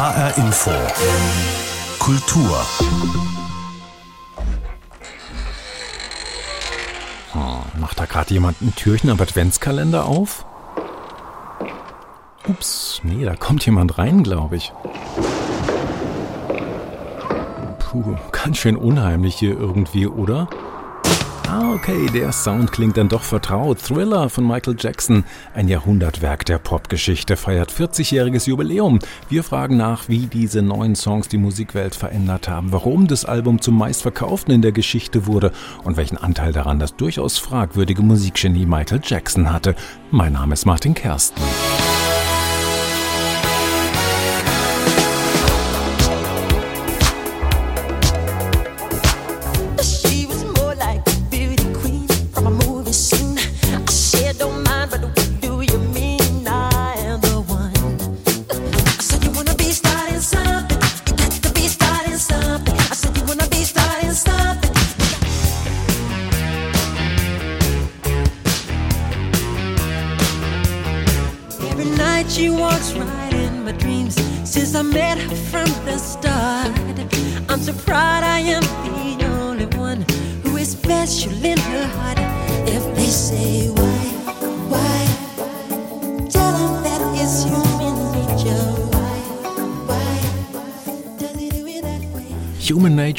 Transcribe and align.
HR 0.00 0.38
Info. 0.38 0.70
Kultur. 1.98 2.62
Hm, 7.32 7.78
macht 7.78 8.00
da 8.00 8.06
gerade 8.06 8.32
jemand 8.32 8.62
ein 8.62 8.74
Türchen 8.74 9.10
am 9.10 9.20
Adventskalender 9.20 10.06
auf? 10.06 10.46
Ups, 12.48 13.02
nee, 13.02 13.26
da 13.26 13.36
kommt 13.36 13.66
jemand 13.66 13.98
rein, 13.98 14.22
glaube 14.22 14.56
ich. 14.56 14.72
Puh, 17.78 18.16
ganz 18.32 18.56
schön 18.56 18.76
unheimlich 18.76 19.36
hier 19.36 19.52
irgendwie, 19.52 20.06
oder? 20.06 20.48
Ah, 21.52 21.72
okay, 21.74 22.06
der 22.14 22.30
Sound 22.30 22.70
klingt 22.70 22.96
dann 22.96 23.08
doch 23.08 23.24
vertraut. 23.24 23.80
Thriller 23.80 24.28
von 24.28 24.46
Michael 24.46 24.76
Jackson, 24.78 25.24
ein 25.52 25.66
Jahrhundertwerk 25.66 26.44
der 26.44 26.58
Popgeschichte, 26.58 27.36
feiert 27.36 27.72
40-jähriges 27.72 28.48
Jubiläum. 28.48 29.00
Wir 29.28 29.42
fragen 29.42 29.76
nach, 29.76 30.08
wie 30.08 30.28
diese 30.28 30.62
neuen 30.62 30.94
Songs 30.94 31.26
die 31.26 31.38
Musikwelt 31.38 31.96
verändert 31.96 32.48
haben, 32.48 32.70
warum 32.70 33.08
das 33.08 33.24
Album 33.24 33.60
zum 33.60 33.76
meistverkauften 33.76 34.54
in 34.54 34.62
der 34.62 34.70
Geschichte 34.70 35.26
wurde 35.26 35.50
und 35.82 35.96
welchen 35.96 36.18
Anteil 36.18 36.52
daran 36.52 36.78
das 36.78 36.94
durchaus 36.94 37.38
fragwürdige 37.38 38.02
Musikgenie 38.02 38.64
Michael 38.64 39.00
Jackson 39.02 39.52
hatte. 39.52 39.74
Mein 40.12 40.34
Name 40.34 40.54
ist 40.54 40.66
Martin 40.66 40.94
Kersten. 40.94 41.42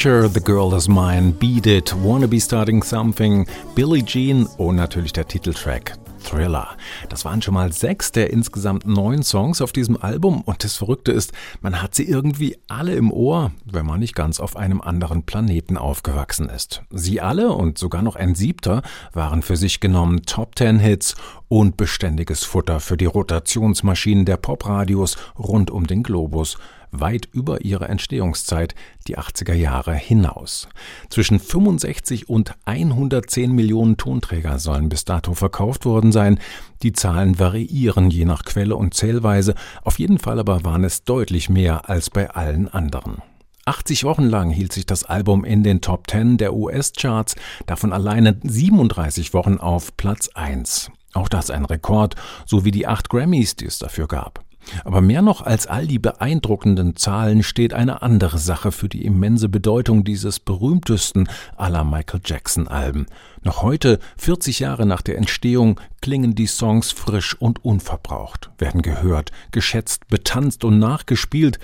Nature, 0.04 0.28
The 0.28 0.40
Girl 0.40 0.74
Is 0.74 0.88
Mine, 0.88 1.30
Beat 1.30 1.64
It, 1.64 1.94
Wanna 2.02 2.26
Be 2.26 2.40
Starting 2.40 2.82
Something, 2.82 3.46
Billie 3.76 4.04
Jean 4.04 4.46
und 4.58 4.74
natürlich 4.74 5.12
der 5.12 5.28
Titeltrack 5.28 5.96
Thriller. 6.24 6.70
Das 7.08 7.24
waren 7.24 7.40
schon 7.40 7.54
mal 7.54 7.70
sechs 7.72 8.10
der 8.10 8.30
insgesamt 8.30 8.84
neun 8.84 9.22
Songs 9.22 9.60
auf 9.60 9.70
diesem 9.70 9.96
Album 9.96 10.40
und 10.40 10.64
das 10.64 10.76
Verrückte 10.76 11.12
ist, 11.12 11.32
man 11.60 11.80
hat 11.80 11.94
sie 11.94 12.02
irgendwie 12.08 12.58
alle 12.66 12.94
im 12.94 13.12
Ohr, 13.12 13.52
wenn 13.64 13.86
man 13.86 14.00
nicht 14.00 14.16
ganz 14.16 14.40
auf 14.40 14.56
einem 14.56 14.80
anderen 14.80 15.22
Planeten 15.22 15.76
aufgewachsen 15.76 16.48
ist. 16.48 16.82
Sie 16.90 17.20
alle 17.20 17.52
und 17.52 17.78
sogar 17.78 18.02
noch 18.02 18.16
ein 18.16 18.34
siebter 18.34 18.82
waren 19.12 19.42
für 19.42 19.56
sich 19.56 19.78
genommen 19.78 20.22
Top 20.22 20.56
Ten 20.56 20.80
Hits 20.80 21.14
und 21.46 21.76
beständiges 21.76 22.42
Futter 22.42 22.80
für 22.80 22.96
die 22.96 23.06
Rotationsmaschinen 23.06 24.24
der 24.24 24.36
Popradios 24.36 25.16
rund 25.38 25.70
um 25.70 25.86
den 25.86 26.02
Globus 26.02 26.58
weit 26.92 27.28
über 27.32 27.62
ihre 27.62 27.88
Entstehungszeit, 27.88 28.74
die 29.08 29.18
80er 29.18 29.54
Jahre, 29.54 29.94
hinaus. 29.94 30.68
Zwischen 31.10 31.40
65 31.40 32.28
und 32.28 32.54
110 32.66 33.52
Millionen 33.52 33.96
Tonträger 33.96 34.58
sollen 34.58 34.88
bis 34.88 35.04
dato 35.04 35.34
verkauft 35.34 35.84
worden 35.84 36.12
sein. 36.12 36.38
Die 36.82 36.92
Zahlen 36.92 37.38
variieren 37.38 38.10
je 38.10 38.24
nach 38.24 38.44
Quelle 38.44 38.76
und 38.76 38.94
Zählweise, 38.94 39.54
auf 39.82 39.98
jeden 39.98 40.18
Fall 40.18 40.38
aber 40.38 40.64
waren 40.64 40.84
es 40.84 41.04
deutlich 41.04 41.48
mehr 41.48 41.88
als 41.88 42.10
bei 42.10 42.30
allen 42.30 42.68
anderen. 42.68 43.22
80 43.64 44.04
Wochen 44.04 44.24
lang 44.24 44.50
hielt 44.50 44.72
sich 44.72 44.86
das 44.86 45.04
Album 45.04 45.44
in 45.44 45.62
den 45.62 45.80
Top 45.80 46.10
10 46.10 46.36
der 46.36 46.52
US-Charts, 46.52 47.36
davon 47.66 47.92
alleine 47.92 48.38
37 48.42 49.34
Wochen 49.34 49.58
auf 49.58 49.96
Platz 49.96 50.28
1. 50.34 50.90
Auch 51.14 51.28
das 51.28 51.50
ein 51.50 51.64
Rekord, 51.64 52.16
so 52.46 52.64
wie 52.64 52.70
die 52.70 52.86
acht 52.86 53.08
Grammys, 53.08 53.54
die 53.54 53.66
es 53.66 53.78
dafür 53.78 54.08
gab. 54.08 54.44
Aber 54.84 55.00
mehr 55.00 55.22
noch 55.22 55.42
als 55.42 55.66
all 55.66 55.86
die 55.86 55.98
beeindruckenden 55.98 56.96
Zahlen 56.96 57.42
steht 57.42 57.74
eine 57.74 58.02
andere 58.02 58.38
Sache 58.38 58.72
für 58.72 58.88
die 58.88 59.04
immense 59.04 59.48
Bedeutung 59.48 60.04
dieses 60.04 60.40
berühmtesten 60.40 61.28
aller 61.56 61.84
Michael 61.84 62.20
Jackson 62.24 62.68
Alben. 62.68 63.06
Noch 63.42 63.62
heute, 63.62 63.98
40 64.18 64.60
Jahre 64.60 64.86
nach 64.86 65.02
der 65.02 65.18
Entstehung, 65.18 65.80
klingen 66.00 66.34
die 66.34 66.46
Songs 66.46 66.92
frisch 66.92 67.34
und 67.34 67.64
unverbraucht, 67.64 68.50
werden 68.58 68.82
gehört, 68.82 69.32
geschätzt, 69.50 70.08
betanzt 70.08 70.64
und 70.64 70.78
nachgespielt, 70.78 71.58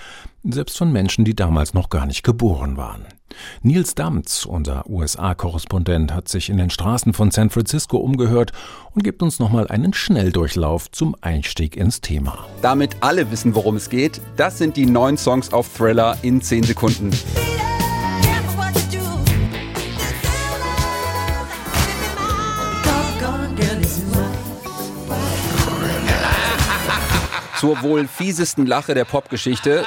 selbst 0.45 0.79
von 0.79 0.93
Menschen, 0.93 1.25
die 1.25 1.37
damals 1.37 1.75
noch 1.75 1.89
gar 1.89 2.07
nicht 2.07 2.23
geboren 2.23 2.77
waren. 2.77 3.05
Nils 3.63 3.95
Damz, 3.95 4.45
unser 4.45 4.89
USA-Korrespondent, 4.89 6.15
hat 6.15 6.29
sich 6.29 6.49
in 6.49 6.57
den 6.59 6.71
Straßen 6.71 7.13
von 7.13 7.31
San 7.31 7.51
Francisco 7.51 7.97
umgehört 7.99 8.53
und 8.95 9.05
gibt 9.05 9.23
uns 9.23 9.39
nochmal 9.39 9.69
einen 9.69 9.93
Schnelldurchlauf 9.93 10.91
zum 10.91 11.15
Einstieg 11.21 11.77
ins 11.77 12.01
Thema. 12.01 12.47
Damit 12.63 12.97
alle 13.01 13.31
wissen, 13.31 13.55
worum 13.55 13.77
es 13.77 13.91
geht, 13.91 14.21
das 14.37 14.59
sind 14.59 14.77
die 14.77 14.87
neun 14.87 15.17
Songs 15.17 15.53
auf 15.53 15.69
Thriller 15.77 16.17
in 16.23 16.43
10 16.43 16.65
Sekunden. 16.65 17.11
Zur 27.59 27.83
wohl 27.83 28.07
fiesesten 28.07 28.67
Lache 28.67 28.95
der 28.95 29.05
Popgeschichte 29.05 29.85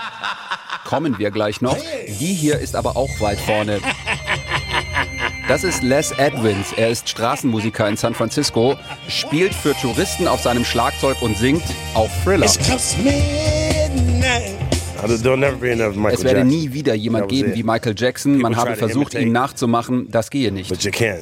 kommen 0.84 1.18
wir 1.20 1.32
gleich 1.32 1.62
noch. 1.62 1.78
Die 2.08 2.34
hier 2.34 2.60
ist 2.60 2.76
aber 2.76 2.96
auch 2.96 3.20
weit 3.20 3.40
vorne. 3.40 3.80
Das 5.48 5.64
ist 5.64 5.84
Les 5.84 6.12
Edwins. 6.12 6.72
Er 6.78 6.90
ist 6.90 7.10
Straßenmusiker 7.10 7.88
in 7.90 7.98
San 7.98 8.14
Francisco, 8.14 8.78
spielt 9.08 9.54
für 9.54 9.74
Touristen 9.74 10.28
auf 10.28 10.42
seinem 10.42 10.64
Schlagzeug 10.64 11.22
und 11.22 11.38
singt 11.38 11.64
auf 11.94 12.10
Thriller. 12.24 12.46
Es 15.04 16.24
werde 16.24 16.46
nie 16.46 16.74
wieder 16.74 16.94
jemand 16.94 17.30
geben 17.30 17.54
wie 17.56 17.64
Michael 17.64 17.96
Jackson. 17.98 18.38
Man 18.38 18.56
habe 18.56 18.76
versucht, 18.76 19.14
ihm 19.14 19.32
nachzumachen. 19.32 20.08
Das 20.12 20.30
gehe 20.30 20.52
nicht. 20.52 20.72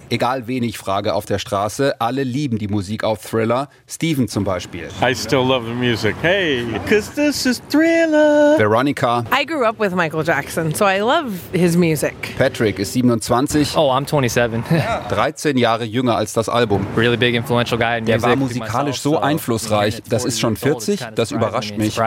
Egal 0.10 0.48
wen 0.48 0.64
ich 0.64 0.78
frage 0.78 1.14
auf 1.14 1.26
der 1.26 1.40
Straße, 1.40 2.00
alle 2.00 2.24
lieben 2.24 2.58
die 2.58 2.68
Musik 2.68 3.04
auf 3.04 3.24
Thriller. 3.24 3.70
Steven 3.88 4.28
zum 4.28 4.44
Beispiel. 4.44 4.90
I 5.02 5.16
still 5.16 5.40
love 5.40 5.66
the 5.66 5.74
music. 5.74 6.16
Hey, 6.22 6.64
because 6.64 7.12
this 7.12 7.46
is 7.46 7.62
Thriller. 7.70 8.58
Veronica. 8.58 9.24
I 9.32 9.46
grew 9.46 9.64
up 9.64 9.80
with 9.80 9.94
Michael 9.96 10.24
Jackson, 10.24 10.74
so 10.74 10.86
I 10.86 11.00
love 11.00 11.32
his 11.54 11.76
music. 11.76 12.14
Patrick 12.38 12.80
ist 12.80 12.94
27. 12.94 13.76
Oh, 13.76 13.92
I'm 13.92 14.06
27. 14.06 14.64
13 15.10 15.58
Jahre 15.58 15.86
jünger 15.86 16.16
als 16.16 16.34
das 16.34 16.50
Album. 16.50 16.86
Really 16.96 17.18
big 17.18 17.36
influential 17.36 17.80
guy 17.80 18.00
in 18.00 18.06
Der 18.06 18.22
war 18.22 18.36
musikalisch 18.36 19.00
so 19.02 19.20
einflussreich. 19.20 20.02
Das 20.10 20.26
ist 20.26 20.40
schon 20.40 20.56
40. 20.56 21.00
Das 21.16 21.32
überrascht 21.32 21.78
mich. 21.78 21.98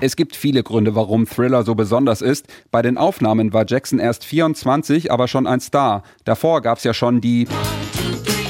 Es 0.00 0.16
gibt 0.16 0.36
viele 0.36 0.62
Gründe, 0.62 0.94
warum 0.94 1.17
warum 1.18 1.26
Thriller 1.26 1.64
so 1.64 1.74
besonders 1.74 2.22
ist. 2.22 2.46
Bei 2.70 2.82
den 2.82 2.96
Aufnahmen 2.96 3.52
war 3.52 3.64
Jackson 3.66 3.98
erst 3.98 4.24
24, 4.24 5.10
aber 5.10 5.26
schon 5.26 5.46
ein 5.46 5.60
Star. 5.60 6.02
Davor 6.24 6.62
gab 6.62 6.78
es 6.78 6.84
ja 6.84 6.94
schon 6.94 7.20
die 7.20 7.48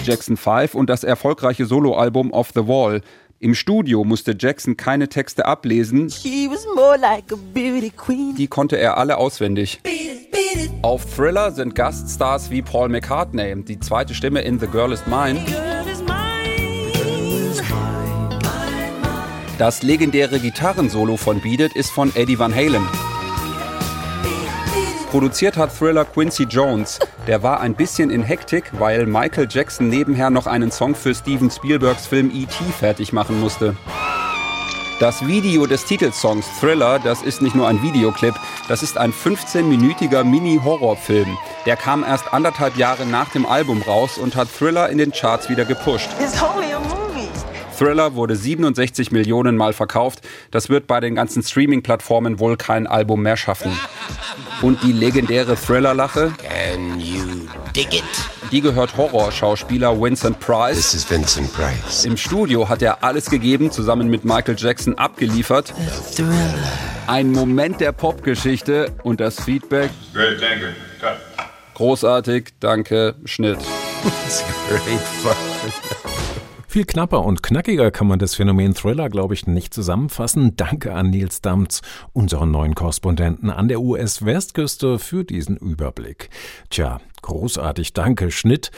Jackson 0.04 0.36
5 0.36 0.74
und 0.74 0.90
das 0.90 1.04
erfolgreiche 1.04 1.64
Soloalbum 1.64 2.30
Off 2.32 2.50
the 2.54 2.66
Wall. 2.66 3.00
Im 3.40 3.54
Studio 3.54 4.04
musste 4.04 4.36
Jackson 4.38 4.76
keine 4.76 5.08
Texte 5.08 5.46
ablesen. 5.46 6.12
Like 7.00 7.24
Die 8.36 8.48
konnte 8.48 8.76
er 8.76 8.98
alle 8.98 9.16
auswendig. 9.16 9.80
Auf 10.82 11.04
Thriller 11.14 11.52
sind 11.52 11.74
Gaststars 11.74 12.50
wie 12.50 12.62
Paul 12.62 12.88
McCartney, 12.88 13.64
die 13.64 13.78
zweite 13.80 14.14
Stimme 14.14 14.42
in 14.42 14.58
The 14.58 14.66
Girl 14.66 14.92
Is 14.92 15.06
Mine. 15.06 15.40
Das 19.58 19.82
legendäre 19.82 20.38
Gitarrensolo 20.38 21.16
von 21.16 21.40
Beat 21.40 21.58
It 21.58 21.72
ist 21.72 21.90
von 21.90 22.14
Eddie 22.14 22.38
Van 22.38 22.54
Halen. 22.54 22.86
Produziert 25.10 25.56
hat 25.56 25.76
Thriller 25.76 26.04
Quincy 26.04 26.44
Jones. 26.44 27.00
Der 27.26 27.42
war 27.42 27.58
ein 27.58 27.74
bisschen 27.74 28.10
in 28.10 28.22
Hektik, 28.22 28.70
weil 28.78 29.04
Michael 29.06 29.48
Jackson 29.50 29.88
nebenher 29.88 30.30
noch 30.30 30.46
einen 30.46 30.70
Song 30.70 30.94
für 30.94 31.12
Steven 31.12 31.50
Spielbergs 31.50 32.06
Film 32.06 32.30
E.T. 32.32 32.54
fertig 32.78 33.12
machen 33.12 33.40
musste. 33.40 33.74
Das 35.00 35.26
Video 35.26 35.66
des 35.66 35.84
Titelsongs 35.84 36.46
Thriller, 36.60 37.00
das 37.00 37.22
ist 37.22 37.42
nicht 37.42 37.56
nur 37.56 37.66
ein 37.66 37.82
Videoclip, 37.82 38.34
das 38.68 38.84
ist 38.84 38.96
ein 38.96 39.12
15-minütiger 39.12 40.22
Mini-Horrorfilm. 40.22 41.36
Der 41.66 41.76
kam 41.76 42.04
erst 42.04 42.32
anderthalb 42.32 42.76
Jahre 42.76 43.06
nach 43.06 43.30
dem 43.30 43.44
Album 43.44 43.82
raus 43.82 44.18
und 44.18 44.36
hat 44.36 44.48
Thriller 44.56 44.88
in 44.88 44.98
den 44.98 45.10
Charts 45.10 45.48
wieder 45.48 45.64
gepusht. 45.64 46.10
Thriller 47.78 48.16
wurde 48.16 48.34
67 48.34 49.12
Millionen 49.12 49.56
Mal 49.56 49.72
verkauft. 49.72 50.20
Das 50.50 50.68
wird 50.68 50.88
bei 50.88 50.98
den 50.98 51.14
ganzen 51.14 51.44
Streaming-Plattformen 51.44 52.40
wohl 52.40 52.56
kein 52.56 52.88
Album 52.88 53.22
mehr 53.22 53.36
schaffen. 53.36 53.70
Und 54.62 54.82
die 54.82 54.92
legendäre 54.92 55.54
Thriller-Lache? 55.54 56.32
Die 58.50 58.60
gehört 58.60 58.96
Horrorschauspieler 58.96 60.00
Vincent 60.00 60.40
Price. 60.40 60.76
This 60.76 60.94
is 60.94 61.10
Vincent 61.10 61.52
Price. 61.52 62.04
Im 62.04 62.16
Studio 62.16 62.68
hat 62.68 62.82
er 62.82 63.04
alles 63.04 63.30
gegeben, 63.30 63.70
zusammen 63.70 64.08
mit 64.08 64.24
Michael 64.24 64.56
Jackson 64.58 64.98
abgeliefert. 64.98 65.72
Ein 67.06 67.30
Moment 67.30 67.80
der 67.80 67.92
Popgeschichte 67.92 68.92
und 69.04 69.20
das 69.20 69.40
Feedback. 69.40 69.90
Great, 70.12 70.40
thank 70.40 70.62
you. 70.62 70.68
Cut. 71.00 71.18
Großartig, 71.74 72.54
danke, 72.58 73.14
Schnitt. 73.24 73.58
Great 74.68 75.00
fun. 75.22 76.17
Viel 76.70 76.84
knapper 76.84 77.24
und 77.24 77.42
knackiger 77.42 77.90
kann 77.90 78.08
man 78.08 78.18
das 78.18 78.34
Phänomen 78.34 78.74
Thriller, 78.74 79.08
glaube 79.08 79.32
ich, 79.32 79.46
nicht 79.46 79.72
zusammenfassen. 79.72 80.54
Danke 80.54 80.92
an 80.92 81.08
Nils 81.08 81.40
Damz, 81.40 81.80
unseren 82.12 82.50
neuen 82.50 82.74
Korrespondenten 82.74 83.48
an 83.48 83.68
der 83.68 83.80
US-Westküste, 83.80 84.98
für 84.98 85.24
diesen 85.24 85.56
Überblick. 85.56 86.28
Tja, 86.68 87.00
großartig, 87.22 87.94
danke, 87.94 88.30
Schnitt. 88.30 88.70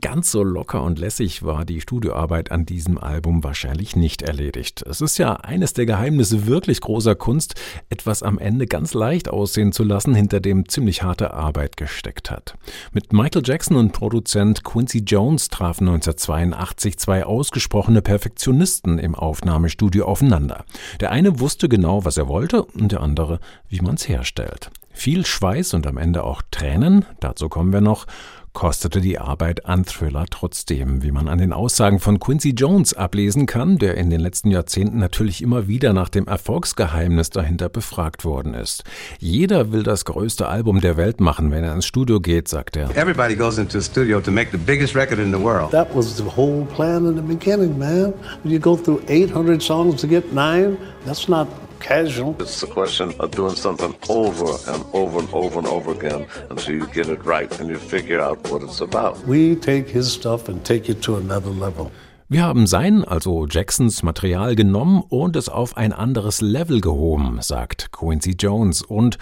Ganz 0.00 0.32
so 0.32 0.42
locker 0.42 0.82
und 0.82 0.98
lässig 0.98 1.44
war 1.44 1.64
die 1.64 1.80
Studioarbeit 1.80 2.50
an 2.50 2.66
diesem 2.66 2.98
Album 2.98 3.44
wahrscheinlich 3.44 3.94
nicht 3.94 4.22
erledigt. 4.22 4.82
Es 4.82 5.00
ist 5.00 5.18
ja 5.18 5.36
eines 5.36 5.72
der 5.72 5.86
Geheimnisse 5.86 6.46
wirklich 6.46 6.80
großer 6.80 7.14
Kunst, 7.14 7.54
etwas 7.90 8.24
am 8.24 8.38
Ende 8.38 8.66
ganz 8.66 8.92
leicht 8.92 9.28
aussehen 9.28 9.70
zu 9.70 9.84
lassen, 9.84 10.14
hinter 10.14 10.40
dem 10.40 10.68
ziemlich 10.68 11.04
harte 11.04 11.32
Arbeit 11.32 11.76
gesteckt 11.76 12.32
hat. 12.32 12.56
Mit 12.92 13.12
Michael 13.12 13.42
Jackson 13.44 13.76
und 13.76 13.92
Produzent 13.92 14.64
Quincy 14.64 15.04
Jones 15.06 15.48
trafen 15.48 15.86
1982 15.86 16.98
zwei 16.98 17.24
ausgesprochene 17.24 18.02
Perfektionisten 18.02 18.98
im 18.98 19.14
Aufnahmestudio 19.14 20.06
aufeinander. 20.06 20.64
Der 20.98 21.12
eine 21.12 21.38
wusste 21.38 21.68
genau, 21.68 22.04
was 22.04 22.16
er 22.16 22.26
wollte, 22.26 22.64
und 22.64 22.90
der 22.90 23.00
andere, 23.00 23.38
wie 23.68 23.80
man's 23.80 24.08
herstellt. 24.08 24.70
Viel 24.92 25.24
Schweiß 25.24 25.74
und 25.74 25.86
am 25.86 25.98
Ende 25.98 26.24
auch 26.24 26.42
Tränen, 26.50 27.04
dazu 27.20 27.48
kommen 27.48 27.72
wir 27.72 27.80
noch, 27.80 28.06
kostete 28.54 29.00
die 29.00 29.18
Arbeit 29.18 29.66
an 29.66 29.84
Thriller 29.84 30.24
trotzdem, 30.30 31.02
wie 31.02 31.10
man 31.10 31.28
an 31.28 31.38
den 31.38 31.52
Aussagen 31.52 31.98
von 31.98 32.18
Quincy 32.18 32.50
Jones 32.50 32.94
ablesen 32.94 33.44
kann, 33.46 33.76
der 33.78 33.98
in 33.98 34.08
den 34.08 34.20
letzten 34.20 34.50
Jahrzehnten 34.50 34.98
natürlich 34.98 35.42
immer 35.42 35.68
wieder 35.68 35.92
nach 35.92 36.08
dem 36.08 36.26
Erfolgsgeheimnis 36.26 37.30
dahinter 37.30 37.68
befragt 37.68 38.24
worden 38.24 38.54
ist. 38.54 38.84
Jeder 39.18 39.72
will 39.72 39.82
das 39.82 40.04
größte 40.04 40.48
Album 40.48 40.80
der 40.80 40.96
Welt 40.96 41.20
machen, 41.20 41.50
wenn 41.50 41.64
er 41.64 41.74
ins 41.74 41.84
Studio 41.84 42.20
geht, 42.20 42.48
sagt 42.48 42.76
er. 42.76 42.96
Everybody 42.96 43.34
goes 43.34 43.58
into 43.58 43.78
a 43.78 43.82
studio 43.82 44.20
to 44.20 44.30
make 44.30 44.50
the 44.52 44.58
biggest 44.58 44.94
record 44.94 45.18
in 45.18 45.32
the 45.32 45.40
world. 45.40 45.70
That 45.72 45.94
was 45.94 46.16
the 46.16 46.24
whole 46.24 46.64
plan 46.64 47.06
in 47.06 47.16
the 47.16 47.22
beginning, 47.22 47.76
man. 47.76 48.14
You 48.44 48.58
go 48.58 48.76
through 48.76 49.02
800 49.08 49.60
songs 49.60 50.00
to 50.00 50.06
get 50.06 50.32
nine. 50.32 50.78
That's 51.04 51.28
not 51.28 51.48
casual. 51.84 52.34
It's 52.40 52.62
a 52.62 52.66
question 52.66 53.12
of 53.18 53.30
doing 53.30 53.54
something 53.56 53.94
over 54.08 54.56
and 54.72 54.84
over 54.92 55.18
and 55.18 55.28
over 55.32 55.58
and 55.58 55.68
over 55.68 55.92
again 55.92 56.26
until 56.48 56.74
you 56.74 56.86
get 56.86 57.08
it 57.08 57.24
right 57.26 57.60
and 57.60 57.68
you 57.68 57.78
figure 57.78 58.20
out 58.20 58.38
what 58.50 58.62
it's 58.62 58.80
about. 58.80 59.18
We 59.26 59.54
take 59.56 59.88
his 59.90 60.10
stuff 60.10 60.48
and 60.48 60.64
take 60.64 60.88
it 60.88 61.02
to 61.02 61.16
another 61.16 61.50
level. 61.50 61.90
Wir 62.30 62.42
haben 62.42 62.66
sein, 62.66 63.04
also 63.04 63.46
Jacksons 63.46 64.02
Material 64.02 64.56
genommen 64.56 65.02
und 65.10 65.36
es 65.36 65.50
auf 65.50 65.76
ein 65.76 65.92
anderes 65.92 66.40
Level 66.40 66.80
gehoben, 66.80 67.38
sagt 67.42 67.92
Quincy 67.92 68.34
Jones. 68.38 68.80
Und 68.80 69.18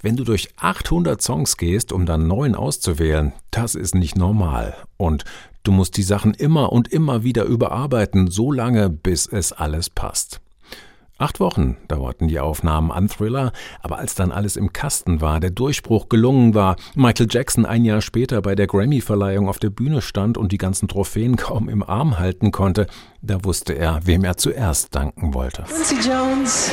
wenn 0.00 0.16
du 0.16 0.22
durch 0.22 0.50
800 0.58 1.20
Songs 1.20 1.56
gehst, 1.56 1.92
um 1.92 2.06
dann 2.06 2.28
neun 2.28 2.54
auszuwählen, 2.54 3.32
das 3.50 3.74
ist 3.74 3.96
nicht 3.96 4.16
normal. 4.16 4.76
Und 4.96 5.24
du 5.64 5.72
musst 5.72 5.96
die 5.96 6.04
Sachen 6.04 6.32
immer 6.32 6.72
und 6.72 6.92
immer 6.92 7.24
wieder 7.24 7.42
überarbeiten, 7.42 8.30
so 8.30 8.52
lange, 8.52 8.88
bis 8.88 9.26
es 9.26 9.52
alles 9.52 9.90
passt. 9.90 10.40
Acht 11.16 11.38
Wochen 11.38 11.76
dauerten 11.86 12.26
die 12.26 12.40
Aufnahmen 12.40 12.90
an 12.90 13.08
Thriller, 13.08 13.52
aber 13.80 13.98
als 13.98 14.16
dann 14.16 14.32
alles 14.32 14.56
im 14.56 14.72
Kasten 14.72 15.20
war, 15.20 15.38
der 15.38 15.50
Durchbruch 15.50 16.08
gelungen 16.08 16.54
war, 16.54 16.74
Michael 16.96 17.28
Jackson 17.30 17.64
ein 17.64 17.84
Jahr 17.84 18.00
später 18.00 18.42
bei 18.42 18.56
der 18.56 18.66
Grammy-Verleihung 18.66 19.48
auf 19.48 19.60
der 19.60 19.70
Bühne 19.70 20.02
stand 20.02 20.36
und 20.36 20.50
die 20.50 20.58
ganzen 20.58 20.88
Trophäen 20.88 21.36
kaum 21.36 21.68
im 21.68 21.84
Arm 21.84 22.18
halten 22.18 22.50
konnte, 22.50 22.88
da 23.22 23.44
wusste 23.44 23.74
er, 23.74 24.00
wem 24.04 24.24
er 24.24 24.38
zuerst 24.38 24.92
danken 24.96 25.34
wollte. 25.34 25.62
Quincy 25.62 25.96
Jones 26.06 26.72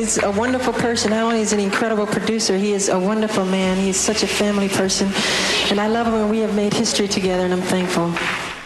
is 0.00 0.18
a 0.24 0.34
wonderful 0.34 0.72
person. 0.72 1.10
Not 1.10 1.24
only 1.24 1.42
is 1.42 1.52
an 1.52 1.60
incredible 1.60 2.06
producer, 2.06 2.56
he 2.56 2.72
is 2.72 2.88
a 2.88 2.98
wonderful 2.98 3.44
man. 3.44 3.76
He 3.76 3.92
such 3.92 4.24
a 4.24 4.26
family 4.26 4.68
person. 4.68 5.12
And 5.70 5.78
I 5.78 5.88
love 5.88 6.06
him 6.06 6.14
and 6.14 6.30
we 6.30 6.40
have 6.40 6.54
made 6.54 6.72
history 6.72 7.06
together 7.06 7.44
and 7.44 7.52
I'm 7.52 7.60
thankful. 7.60 8.10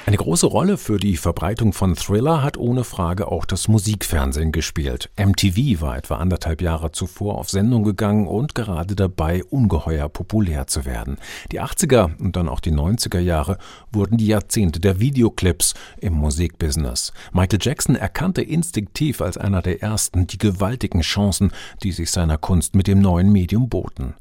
Eine 0.08 0.16
große 0.16 0.46
Rolle 0.46 0.78
für 0.78 0.96
die 0.96 1.18
Verbreitung 1.18 1.74
von 1.74 1.94
Thriller 1.94 2.42
hat 2.42 2.56
ohne 2.56 2.84
Frage 2.84 3.30
auch 3.30 3.44
das 3.44 3.68
Musikfernsehen 3.68 4.52
gespielt. 4.52 5.10
MTV 5.18 5.82
war 5.82 5.98
etwa 5.98 6.16
anderthalb 6.16 6.62
Jahre 6.62 6.92
zuvor 6.92 7.36
auf 7.36 7.50
Sendung 7.50 7.82
gegangen 7.82 8.26
und 8.26 8.54
gerade 8.54 8.96
dabei, 8.96 9.44
ungeheuer 9.44 10.08
populär 10.08 10.66
zu 10.66 10.86
werden. 10.86 11.18
Die 11.52 11.60
80er 11.60 12.18
und 12.20 12.36
dann 12.36 12.48
auch 12.48 12.60
die 12.60 12.72
90er 12.72 13.18
Jahre 13.18 13.58
wurden 13.92 14.16
die 14.16 14.28
Jahrzehnte 14.28 14.80
der 14.80 14.98
Videoclips 14.98 15.74
im 16.00 16.14
Musikbusiness. 16.14 17.12
Michael 17.32 17.58
Jackson 17.60 17.94
erkannte 17.94 18.40
instinktiv 18.40 19.20
als 19.20 19.36
einer 19.36 19.60
der 19.60 19.82
ersten 19.82 20.26
die 20.26 20.38
gewaltigen 20.38 21.02
Chancen, 21.02 21.52
die 21.82 21.92
sich 21.92 22.10
seiner 22.10 22.38
Kunst 22.38 22.74
mit 22.74 22.86
dem 22.86 23.02
neuen 23.02 23.30
Medium 23.30 23.68
boten. 23.68 24.14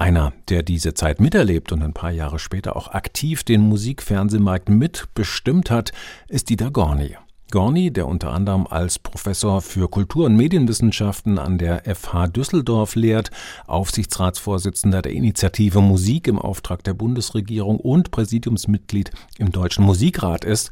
Einer, 0.00 0.32
der 0.48 0.62
diese 0.62 0.94
Zeit 0.94 1.20
miterlebt 1.20 1.72
und 1.72 1.82
ein 1.82 1.92
paar 1.92 2.12
Jahre 2.12 2.38
später 2.38 2.76
auch 2.76 2.86
aktiv 2.86 3.42
den 3.42 3.62
Musikfernsehmarkt 3.62 4.68
mitbestimmt 4.68 5.72
hat, 5.72 5.90
ist 6.28 6.50
Dieter 6.50 6.70
Gorni. 6.70 7.16
Gorni, 7.50 7.90
der 7.90 8.06
unter 8.06 8.32
anderem 8.32 8.68
als 8.68 9.00
Professor 9.00 9.60
für 9.60 9.88
Kultur- 9.88 10.26
und 10.26 10.36
Medienwissenschaften 10.36 11.36
an 11.40 11.58
der 11.58 11.82
FH 11.96 12.28
Düsseldorf 12.28 12.94
lehrt, 12.94 13.32
Aufsichtsratsvorsitzender 13.66 15.02
der 15.02 15.12
Initiative 15.12 15.80
Musik 15.80 16.28
im 16.28 16.38
Auftrag 16.38 16.84
der 16.84 16.94
Bundesregierung 16.94 17.80
und 17.80 18.12
Präsidiumsmitglied 18.12 19.10
im 19.38 19.50
Deutschen 19.50 19.84
Musikrat 19.84 20.44
ist, 20.44 20.70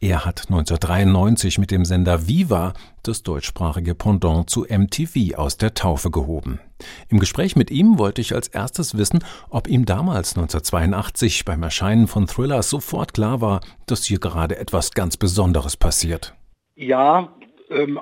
er 0.00 0.26
hat 0.26 0.42
1993 0.48 1.58
mit 1.58 1.70
dem 1.70 1.86
Sender 1.86 2.28
Viva 2.28 2.74
das 3.02 3.22
deutschsprachige 3.22 3.94
Pendant 3.94 4.50
zu 4.50 4.66
MTV 4.68 5.36
aus 5.36 5.56
der 5.56 5.72
Taufe 5.72 6.10
gehoben. 6.10 6.60
Im 7.08 7.18
Gespräch 7.18 7.56
mit 7.56 7.70
ihm 7.70 7.98
wollte 7.98 8.20
ich 8.20 8.34
als 8.34 8.48
erstes 8.48 8.98
wissen, 8.98 9.24
ob 9.48 9.68
ihm 9.68 9.86
damals 9.86 10.36
1982 10.36 11.46
beim 11.46 11.62
Erscheinen 11.62 12.08
von 12.08 12.26
Thriller 12.26 12.62
sofort 12.62 13.14
klar 13.14 13.40
war, 13.40 13.60
dass 13.86 14.04
hier 14.04 14.18
gerade 14.18 14.58
etwas 14.58 14.92
ganz 14.92 15.16
Besonderes 15.16 15.78
passiert. 15.78 16.34
Ja, 16.74 17.32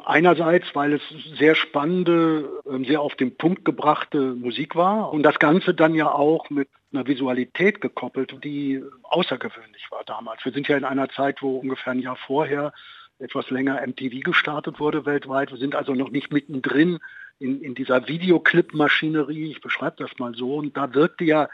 einerseits, 0.04 0.66
weil 0.74 0.94
es 0.94 1.02
sehr 1.38 1.54
spannende, 1.54 2.48
ähm, 2.70 2.84
sehr 2.84 3.00
auf 3.00 3.14
den 3.14 3.36
Punkt 3.36 3.64
gebrachte 3.64 4.34
Musik 4.34 4.76
war 4.76 5.12
und 5.12 5.22
das 5.22 5.38
Ganze 5.38 5.74
dann 5.74 5.94
ja 5.94 6.10
auch 6.10 6.50
mit 6.50 6.68
einer 6.92 7.06
Visualität 7.06 7.80
gekoppelt, 7.80 8.36
die 8.44 8.82
außergewöhnlich 9.02 9.90
war 9.90 10.04
damals. 10.04 10.44
Wir 10.44 10.52
sind 10.52 10.68
ja 10.68 10.76
in 10.76 10.84
einer 10.84 11.08
Zeit, 11.08 11.42
wo 11.42 11.58
ungefähr 11.58 11.92
ein 11.92 12.00
Jahr 12.00 12.16
vorher 12.16 12.72
etwas 13.18 13.50
länger 13.50 13.80
MTV 13.86 14.20
gestartet 14.22 14.80
wurde 14.80 15.06
weltweit. 15.06 15.50
Wir 15.50 15.58
sind 15.58 15.74
also 15.74 15.94
noch 15.94 16.10
nicht 16.10 16.32
mittendrin 16.32 16.98
in, 17.38 17.60
in 17.62 17.74
dieser 17.74 18.06
Videoclip-Maschinerie, 18.06 19.50
ich 19.50 19.60
beschreibe 19.60 19.96
das 19.98 20.10
mal 20.18 20.34
so. 20.34 20.56
Und 20.56 20.76
da 20.76 20.94
wirkte 20.94 21.24
ja 21.24 21.48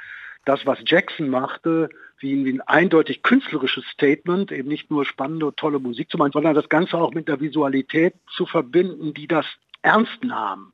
das, 0.44 0.66
was 0.66 0.78
Jackson 0.85 1.28
machte, 1.28 1.90
wie 2.20 2.50
ein 2.50 2.60
eindeutig 2.62 3.22
künstlerisches 3.22 3.84
Statement, 3.86 4.52
eben 4.52 4.68
nicht 4.68 4.90
nur 4.90 5.04
spannende, 5.04 5.52
tolle 5.56 5.78
Musik 5.78 6.10
zu 6.10 6.18
machen, 6.18 6.32
sondern 6.32 6.54
das 6.54 6.68
Ganze 6.68 6.96
auch 6.98 7.12
mit 7.12 7.28
der 7.28 7.40
Visualität 7.40 8.14
zu 8.36 8.46
verbinden, 8.46 9.14
die 9.14 9.26
das 9.26 9.46
ernst 9.82 10.22
nahm. 10.22 10.72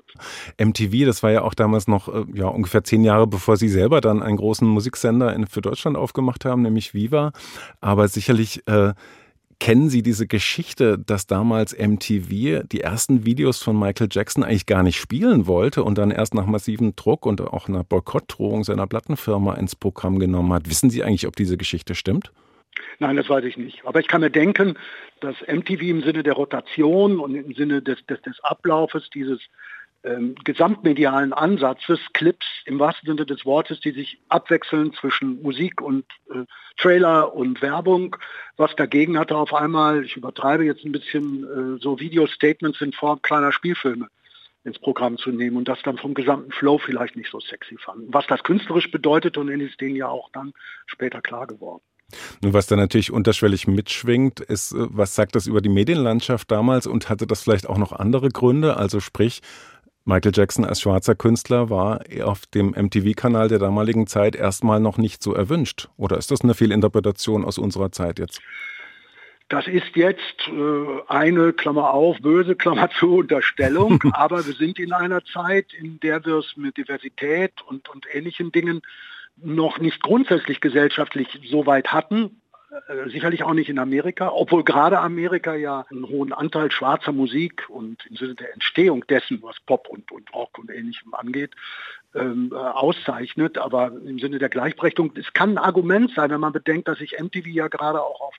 MTV, 0.58 1.06
das 1.06 1.22
war 1.22 1.30
ja 1.30 1.42
auch 1.42 1.54
damals 1.54 1.86
noch 1.86 2.08
äh, 2.08 2.24
ja, 2.34 2.48
ungefähr 2.48 2.82
zehn 2.84 3.04
Jahre, 3.04 3.26
bevor 3.26 3.56
Sie 3.56 3.68
selber 3.68 4.00
dann 4.00 4.22
einen 4.22 4.36
großen 4.36 4.66
Musiksender 4.66 5.36
für 5.48 5.60
Deutschland 5.60 5.96
aufgemacht 5.96 6.44
haben, 6.44 6.62
nämlich 6.62 6.94
Viva. 6.94 7.32
Aber 7.80 8.08
sicherlich 8.08 8.66
äh, 8.66 8.94
Kennen 9.58 9.88
Sie 9.88 10.02
diese 10.02 10.26
Geschichte, 10.26 10.98
dass 10.98 11.26
damals 11.26 11.76
MTV 11.76 12.62
die 12.70 12.80
ersten 12.82 13.25
Videos 13.25 13.62
von 13.62 13.78
Michael 13.78 14.08
Jackson 14.10 14.44
eigentlich 14.44 14.66
gar 14.66 14.82
nicht 14.82 14.98
spielen 14.98 15.46
wollte 15.46 15.82
und 15.82 15.96
dann 15.96 16.10
erst 16.10 16.34
nach 16.34 16.46
massivem 16.46 16.94
Druck 16.94 17.25
und 17.25 17.40
auch 17.40 17.68
einer 17.68 17.82
Boykottdrohung 17.82 18.64
seiner 18.64 18.86
Plattenfirma 18.86 19.54
ins 19.54 19.75
Programm 19.75 20.18
genommen 20.18 20.52
hat? 20.52 20.68
Wissen 20.68 20.90
Sie 20.90 21.02
eigentlich, 21.02 21.26
ob 21.26 21.36
diese 21.36 21.56
Geschichte 21.56 21.94
stimmt? 21.94 22.32
Nein, 22.98 23.16
das 23.16 23.28
weiß 23.28 23.44
ich 23.44 23.56
nicht. 23.56 23.84
Aber 23.86 24.00
ich 24.00 24.08
kann 24.08 24.20
mir 24.20 24.30
denken, 24.30 24.78
dass 25.20 25.36
MTV 25.46 25.82
im 25.82 26.02
Sinne 26.02 26.22
der 26.22 26.34
Rotation 26.34 27.18
und 27.18 27.34
im 27.34 27.54
Sinne 27.54 27.80
des, 27.80 28.04
des, 28.06 28.20
des 28.22 28.38
Ablaufes 28.42 29.08
dieses 29.14 29.40
ähm, 30.04 30.34
gesamtmedialen 30.44 31.32
Ansatzes, 31.32 31.98
Clips 32.12 32.46
im 32.64 32.78
wahrsten 32.78 33.06
Sinne 33.08 33.26
des 33.26 33.44
Wortes, 33.44 33.80
die 33.80 33.90
sich 33.90 34.18
abwechseln 34.28 34.92
zwischen 34.92 35.42
Musik 35.42 35.80
und 35.80 36.04
äh, 36.30 36.44
Trailer 36.76 37.34
und 37.34 37.62
Werbung, 37.62 38.16
was 38.56 38.74
dagegen 38.76 39.18
hatte 39.18 39.36
auf 39.36 39.52
einmal, 39.54 40.04
ich 40.04 40.16
übertreibe 40.16 40.64
jetzt 40.64 40.84
ein 40.84 40.92
bisschen, 40.92 41.44
äh, 41.44 41.80
so 41.80 41.98
Video-Statements 41.98 42.80
in 42.80 42.92
Form 42.92 43.20
kleiner 43.22 43.52
Spielfilme 43.52 44.08
ins 44.64 44.78
Programm 44.78 45.16
zu 45.16 45.30
nehmen 45.30 45.56
und 45.56 45.68
das 45.68 45.78
dann 45.82 45.96
vom 45.96 46.12
gesamten 46.14 46.50
Flow 46.50 46.78
vielleicht 46.78 47.16
nicht 47.16 47.30
so 47.30 47.40
sexy 47.40 47.76
fanden. 47.78 48.12
Was 48.12 48.26
das 48.26 48.42
künstlerisch 48.42 48.90
bedeutet 48.90 49.38
und 49.38 49.48
ist 49.48 49.80
denen 49.80 49.96
ja 49.96 50.08
auch 50.08 50.28
dann 50.32 50.52
später 50.86 51.22
klar 51.22 51.46
geworden. 51.46 51.82
Nun, 52.40 52.52
was 52.52 52.66
da 52.66 52.76
natürlich 52.76 53.10
unterschwellig 53.10 53.66
mitschwingt, 53.66 54.40
ist, 54.40 54.72
äh, 54.72 54.86
was 54.90 55.14
sagt 55.14 55.34
das 55.34 55.46
über 55.46 55.60
die 55.60 55.68
Medienlandschaft 55.68 56.50
damals 56.50 56.86
und 56.86 57.08
hatte 57.08 57.26
das 57.26 57.42
vielleicht 57.42 57.68
auch 57.68 57.78
noch 57.78 57.92
andere 57.92 58.28
Gründe? 58.28 58.76
Also 58.76 59.00
sprich, 59.00 59.40
Michael 60.08 60.30
Jackson 60.32 60.64
als 60.64 60.80
schwarzer 60.80 61.16
Künstler 61.16 61.68
war 61.68 62.00
auf 62.22 62.46
dem 62.46 62.70
MTV-Kanal 62.70 63.48
der 63.48 63.58
damaligen 63.58 64.06
Zeit 64.06 64.36
erstmal 64.36 64.78
noch 64.78 64.98
nicht 64.98 65.20
so 65.20 65.34
erwünscht. 65.34 65.88
Oder 65.96 66.16
ist 66.16 66.30
das 66.30 66.42
eine 66.42 66.54
Fehlinterpretation 66.54 67.44
aus 67.44 67.58
unserer 67.58 67.90
Zeit 67.90 68.20
jetzt? 68.20 68.40
Das 69.48 69.66
ist 69.66 69.96
jetzt 69.96 70.48
äh, 70.48 71.02
eine 71.08 71.52
Klammer 71.52 71.92
auf, 71.92 72.18
böse 72.20 72.54
Klammer 72.54 72.88
zu 72.90 73.16
Unterstellung, 73.16 74.00
aber 74.12 74.46
wir 74.46 74.54
sind 74.54 74.78
in 74.78 74.92
einer 74.92 75.25
Zeit, 75.25 75.72
in 75.75 75.98
der 75.98 76.25
wir 76.25 76.36
es 76.36 76.56
mit 76.56 76.76
Diversität 76.76 77.52
und, 77.66 77.88
und 77.88 78.06
ähnlichen 78.12 78.52
Dingen 78.52 78.82
noch 79.36 79.80
nicht 79.80 80.00
grundsätzlich 80.02 80.60
gesellschaftlich 80.60 81.40
so 81.50 81.66
weit 81.66 81.92
hatten, 81.92 82.40
sicherlich 83.06 83.44
auch 83.44 83.54
nicht 83.54 83.68
in 83.68 83.78
Amerika, 83.78 84.30
obwohl 84.32 84.64
gerade 84.64 84.99
Amerika 84.99 85.54
ja 85.54 85.85
einen 85.90 86.08
hohen 86.08 86.32
Anteil 86.32 86.70
schwarzer 86.70 87.12
Musik 87.12 87.68
und 87.68 88.04
im 88.06 88.16
Sinne 88.16 88.35
der 88.35 88.52
Entstehung 88.52 89.06
dessen, 89.06 89.42
was 89.42 89.61
Pop 89.61 89.88
und, 89.88 90.11
und 90.12 90.32
Rock 90.35 90.58
und 90.58 90.70
ähnlichem 90.70 91.14
angeht, 91.14 91.52
ähm, 92.14 92.50
äh, 92.52 92.56
auszeichnet. 92.56 93.58
Aber 93.58 93.88
im 93.88 94.18
Sinne 94.18 94.38
der 94.38 94.49
Gleichberechtigung, 94.49 95.12
es 95.16 95.32
kann 95.32 95.52
ein 95.52 95.58
Argument 95.58 96.11
sein, 96.14 96.30
wenn 96.30 96.40
man 96.40 96.52
bedenkt, 96.52 96.88
dass 96.88 96.99
sich 96.99 97.16
MTV 97.18 97.46
ja 97.46 97.68
gerade 97.68 98.02
auch 98.02 98.20
auf 98.20 98.35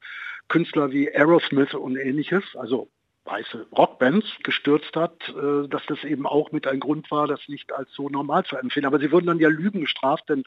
Künstler 0.49 0.91
wie 0.91 1.09
Aerosmith 1.09 1.73
und 1.73 1.97
ähnliches, 1.97 2.43
also 2.55 2.89
weiße 3.25 3.67
Rockbands 3.77 4.25
gestürzt 4.43 4.95
hat, 4.95 5.29
äh, 5.29 5.67
dass 5.67 5.85
das 5.87 6.03
eben 6.03 6.25
auch 6.25 6.51
mit 6.51 6.67
ein 6.67 6.79
Grund 6.79 7.11
war, 7.11 7.27
das 7.27 7.41
nicht 7.47 7.71
als 7.73 7.91
so 7.93 8.09
normal 8.09 8.43
zu 8.45 8.57
empfehlen. 8.57 8.85
Aber 8.85 8.99
sie 8.99 9.11
wurden 9.11 9.27
dann 9.27 9.39
ja 9.39 9.49
Lügen 9.49 9.81
gestraft, 9.81 10.29
denn 10.29 10.43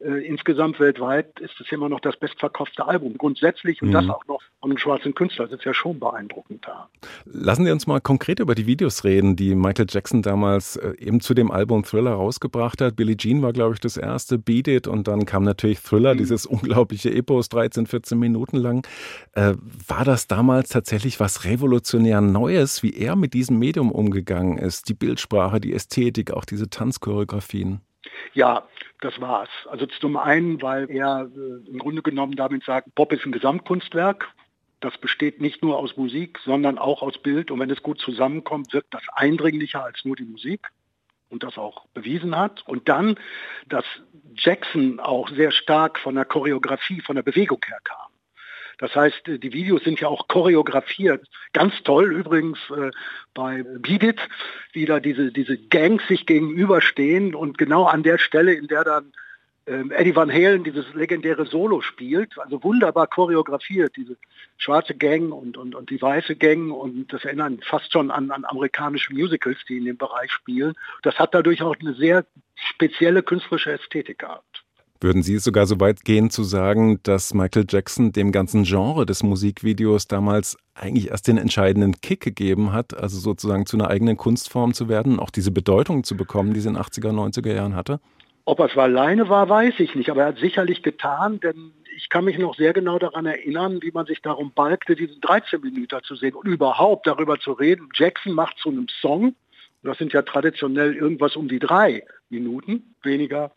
äh, 0.00 0.26
insgesamt 0.26 0.80
weltweit 0.80 1.38
ist 1.40 1.58
es 1.60 1.70
immer 1.70 1.88
noch 1.88 2.00
das 2.00 2.16
bestverkaufte 2.16 2.86
Album. 2.86 3.16
Grundsätzlich 3.16 3.80
und 3.80 3.88
mhm. 3.88 3.92
das 3.92 4.08
auch 4.08 4.26
noch 4.26 4.42
von 4.60 4.70
einem 4.70 4.78
schwarzen 4.78 5.14
Künstler. 5.14 5.46
Das 5.46 5.58
ist 5.58 5.64
ja 5.64 5.72
schon 5.72 6.00
beeindruckend 6.00 6.66
da. 6.66 6.88
Lassen 7.24 7.64
Sie 7.64 7.70
uns 7.70 7.86
mal 7.86 8.00
konkret 8.00 8.40
über 8.40 8.54
die 8.54 8.66
Videos 8.66 9.04
reden, 9.04 9.36
die 9.36 9.54
Michael 9.54 9.86
Jackson 9.88 10.22
damals 10.22 10.76
äh, 10.76 10.94
eben 10.98 11.20
zu 11.20 11.34
dem 11.34 11.50
Album 11.50 11.84
Thriller 11.84 12.12
rausgebracht 12.12 12.80
hat. 12.80 12.96
Billie 12.96 13.16
Jean 13.16 13.42
war, 13.42 13.52
glaube 13.52 13.74
ich, 13.74 13.80
das 13.80 13.96
erste, 13.96 14.38
Beat 14.38 14.68
It 14.68 14.86
und 14.88 15.08
dann 15.08 15.26
kam 15.26 15.44
natürlich 15.44 15.80
Thriller, 15.80 16.14
mhm. 16.14 16.18
dieses 16.18 16.46
unglaubliche 16.46 17.10
Epos, 17.10 17.48
13, 17.48 17.86
14 17.86 18.18
Minuten 18.18 18.56
lang. 18.56 18.86
Äh, 19.32 19.54
war 19.86 20.04
das 20.04 20.26
damals 20.26 20.70
tatsächlich 20.70 21.20
was 21.20 21.44
revolutionär 21.44 22.20
Neues, 22.20 22.82
wie 22.82 22.94
er 22.94 23.16
mit 23.16 23.32
diesem 23.32 23.58
Medium 23.58 23.92
umgegangen 23.92 24.58
ist? 24.58 24.88
Die 24.88 24.94
Bildsprache, 24.94 25.60
die 25.60 25.72
Ästhetik, 25.72 26.32
auch 26.32 26.44
diese 26.44 26.68
Tanzchoreografien? 26.68 27.80
Ja, 28.32 28.64
das 29.04 29.20
war's. 29.20 29.50
Also 29.68 29.86
zum 29.86 30.16
einen, 30.16 30.62
weil 30.62 30.90
er 30.90 31.30
äh, 31.34 31.70
im 31.70 31.78
Grunde 31.78 32.02
genommen 32.02 32.36
damit 32.36 32.64
sagt, 32.64 32.94
Pop 32.94 33.12
ist 33.12 33.24
ein 33.26 33.32
Gesamtkunstwerk. 33.32 34.32
Das 34.80 34.96
besteht 34.98 35.40
nicht 35.40 35.62
nur 35.62 35.78
aus 35.78 35.96
Musik, 35.96 36.38
sondern 36.44 36.78
auch 36.78 37.02
aus 37.02 37.18
Bild. 37.18 37.50
Und 37.50 37.60
wenn 37.60 37.70
es 37.70 37.82
gut 37.82 38.00
zusammenkommt, 38.00 38.72
wirkt 38.72 38.92
das 38.92 39.02
eindringlicher 39.14 39.84
als 39.84 40.04
nur 40.04 40.16
die 40.16 40.24
Musik 40.24 40.68
und 41.30 41.42
das 41.42 41.58
auch 41.58 41.86
bewiesen 41.94 42.36
hat. 42.36 42.66
Und 42.66 42.88
dann, 42.88 43.16
dass 43.68 43.84
Jackson 44.34 45.00
auch 45.00 45.28
sehr 45.28 45.52
stark 45.52 45.98
von 45.98 46.14
der 46.14 46.24
Choreografie, 46.24 47.00
von 47.00 47.16
der 47.16 47.22
Bewegung 47.22 47.60
her 47.66 47.80
kam. 47.84 48.03
Das 48.78 48.94
heißt, 48.94 49.22
die 49.26 49.52
Videos 49.52 49.82
sind 49.84 50.00
ja 50.00 50.08
auch 50.08 50.28
choreografiert. 50.28 51.26
Ganz 51.52 51.74
toll 51.84 52.12
übrigens 52.12 52.58
äh, 52.70 52.90
bei 53.34 53.62
Beat 53.62 54.18
wie 54.72 54.86
da 54.86 55.00
diese, 55.00 55.32
diese 55.32 55.56
Gangs 55.56 56.06
sich 56.08 56.26
gegenüberstehen 56.26 57.34
und 57.34 57.58
genau 57.58 57.84
an 57.84 58.02
der 58.02 58.18
Stelle, 58.18 58.54
in 58.54 58.66
der 58.66 58.84
dann 58.84 59.12
ähm, 59.66 59.90
Eddie 59.90 60.14
Van 60.14 60.30
Halen 60.30 60.62
dieses 60.62 60.92
legendäre 60.94 61.46
Solo 61.46 61.80
spielt, 61.80 62.38
also 62.38 62.62
wunderbar 62.62 63.06
choreografiert, 63.06 63.96
diese 63.96 64.16
schwarze 64.58 64.94
Gang 64.94 65.32
und, 65.32 65.56
und, 65.56 65.74
und 65.74 65.90
die 65.90 66.00
weiße 66.00 66.36
Gang 66.36 66.70
und 66.70 67.12
das 67.12 67.24
erinnern 67.24 67.60
fast 67.62 67.92
schon 67.92 68.10
an, 68.10 68.30
an 68.30 68.44
amerikanische 68.44 69.14
Musicals, 69.14 69.58
die 69.68 69.78
in 69.78 69.86
dem 69.86 69.96
Bereich 69.96 70.30
spielen. 70.30 70.74
Das 71.02 71.18
hat 71.18 71.34
dadurch 71.34 71.62
auch 71.62 71.76
eine 71.80 71.94
sehr 71.94 72.26
spezielle 72.54 73.22
künstlerische 73.22 73.72
Ästhetik 73.72 74.18
gehabt. 74.18 74.53
Würden 75.00 75.22
Sie 75.22 75.38
sogar 75.38 75.66
so 75.66 75.80
weit 75.80 76.04
gehen 76.04 76.30
zu 76.30 76.44
sagen, 76.44 77.00
dass 77.02 77.34
Michael 77.34 77.66
Jackson 77.68 78.12
dem 78.12 78.32
ganzen 78.32 78.62
Genre 78.64 79.04
des 79.04 79.22
Musikvideos 79.22 80.06
damals 80.06 80.56
eigentlich 80.74 81.10
erst 81.10 81.28
den 81.28 81.36
entscheidenden 81.36 82.00
Kick 82.00 82.20
gegeben 82.20 82.72
hat, 82.72 82.96
also 82.96 83.18
sozusagen 83.18 83.66
zu 83.66 83.76
einer 83.76 83.90
eigenen 83.90 84.16
Kunstform 84.16 84.72
zu 84.72 84.88
werden, 84.88 85.20
auch 85.20 85.30
diese 85.30 85.50
Bedeutung 85.50 86.04
zu 86.04 86.16
bekommen, 86.16 86.54
die 86.54 86.60
sie 86.60 86.68
in 86.68 86.74
den 86.74 86.82
80er, 86.82 87.10
90er 87.10 87.54
Jahren 87.54 87.74
hatte? 87.74 88.00
Ob 88.46 88.60
er 88.60 88.66
es 88.66 88.76
alleine 88.76 89.28
war, 89.28 89.48
weiß 89.48 89.74
ich 89.78 89.94
nicht, 89.94 90.10
aber 90.10 90.22
er 90.22 90.28
hat 90.28 90.38
sicherlich 90.38 90.82
getan, 90.82 91.40
denn 91.40 91.72
ich 91.96 92.08
kann 92.08 92.24
mich 92.24 92.38
noch 92.38 92.56
sehr 92.56 92.72
genau 92.72 92.98
daran 92.98 93.26
erinnern, 93.26 93.80
wie 93.82 93.92
man 93.92 94.06
sich 94.06 94.20
darum 94.20 94.52
balgte, 94.52 94.96
diesen 94.96 95.20
13 95.20 95.60
Minuten 95.60 95.96
zu 96.02 96.16
sehen 96.16 96.34
und 96.34 96.46
überhaupt 96.46 97.06
darüber 97.06 97.38
zu 97.38 97.52
reden. 97.52 97.88
Jackson 97.94 98.32
macht 98.32 98.58
zu 98.58 98.70
einem 98.70 98.88
Song, 99.00 99.34
das 99.82 99.98
sind 99.98 100.12
ja 100.12 100.22
traditionell 100.22 100.94
irgendwas 100.94 101.36
um 101.36 101.48
die 101.48 101.58
drei 101.58 102.04
Minuten, 102.28 102.94
weniger 103.02 103.52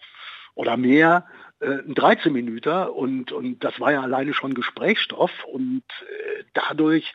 oder 0.58 0.76
mehr, 0.76 1.26
äh, 1.60 1.80
ein 1.88 1.94
13 1.94 2.34
Minuten 2.34 2.90
und, 2.90 3.32
und 3.32 3.64
das 3.64 3.80
war 3.80 3.92
ja 3.92 4.02
alleine 4.02 4.34
schon 4.34 4.54
Gesprächsstoff 4.54 5.32
und 5.46 5.84
äh, 6.02 6.44
dadurch 6.54 7.14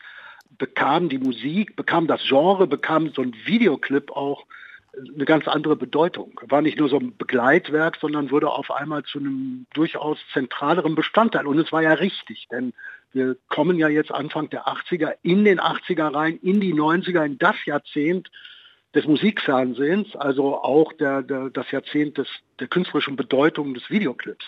bekam 0.57 1.09
die 1.09 1.19
Musik, 1.19 1.75
bekam 1.75 2.07
das 2.07 2.21
Genre, 2.27 2.67
bekam 2.67 3.09
so 3.09 3.21
ein 3.21 3.35
Videoclip 3.45 4.11
auch 4.11 4.45
eine 5.15 5.25
ganz 5.25 5.47
andere 5.47 5.75
Bedeutung. 5.75 6.39
War 6.47 6.61
nicht 6.61 6.77
nur 6.77 6.87
so 6.87 6.99
ein 6.99 7.17
Begleitwerk, 7.17 7.97
sondern 7.99 8.29
wurde 8.29 8.51
auf 8.51 8.69
einmal 8.69 9.03
zu 9.03 9.17
einem 9.17 9.65
durchaus 9.73 10.19
zentraleren 10.33 10.93
Bestandteil. 10.93 11.47
Und 11.47 11.57
es 11.57 11.71
war 11.71 11.81
ja 11.81 11.93
richtig, 11.93 12.47
denn 12.51 12.73
wir 13.11 13.35
kommen 13.49 13.79
ja 13.79 13.87
jetzt 13.87 14.11
Anfang 14.11 14.51
der 14.51 14.67
80er 14.67 15.15
in 15.23 15.45
den 15.45 15.59
80er 15.59 16.13
rein, 16.13 16.37
in 16.43 16.59
die 16.59 16.73
90er, 16.73 17.25
in 17.25 17.39
das 17.39 17.55
Jahrzehnt, 17.65 18.29
des 18.95 19.05
Musikfernsehens, 19.05 20.15
also 20.15 20.57
auch 20.57 20.93
der, 20.93 21.23
der, 21.23 21.49
das 21.49 21.71
Jahrzehnt 21.71 22.17
des, 22.17 22.27
der 22.59 22.67
künstlerischen 22.67 23.15
Bedeutung 23.15 23.73
des 23.73 23.89
Videoclips. 23.89 24.45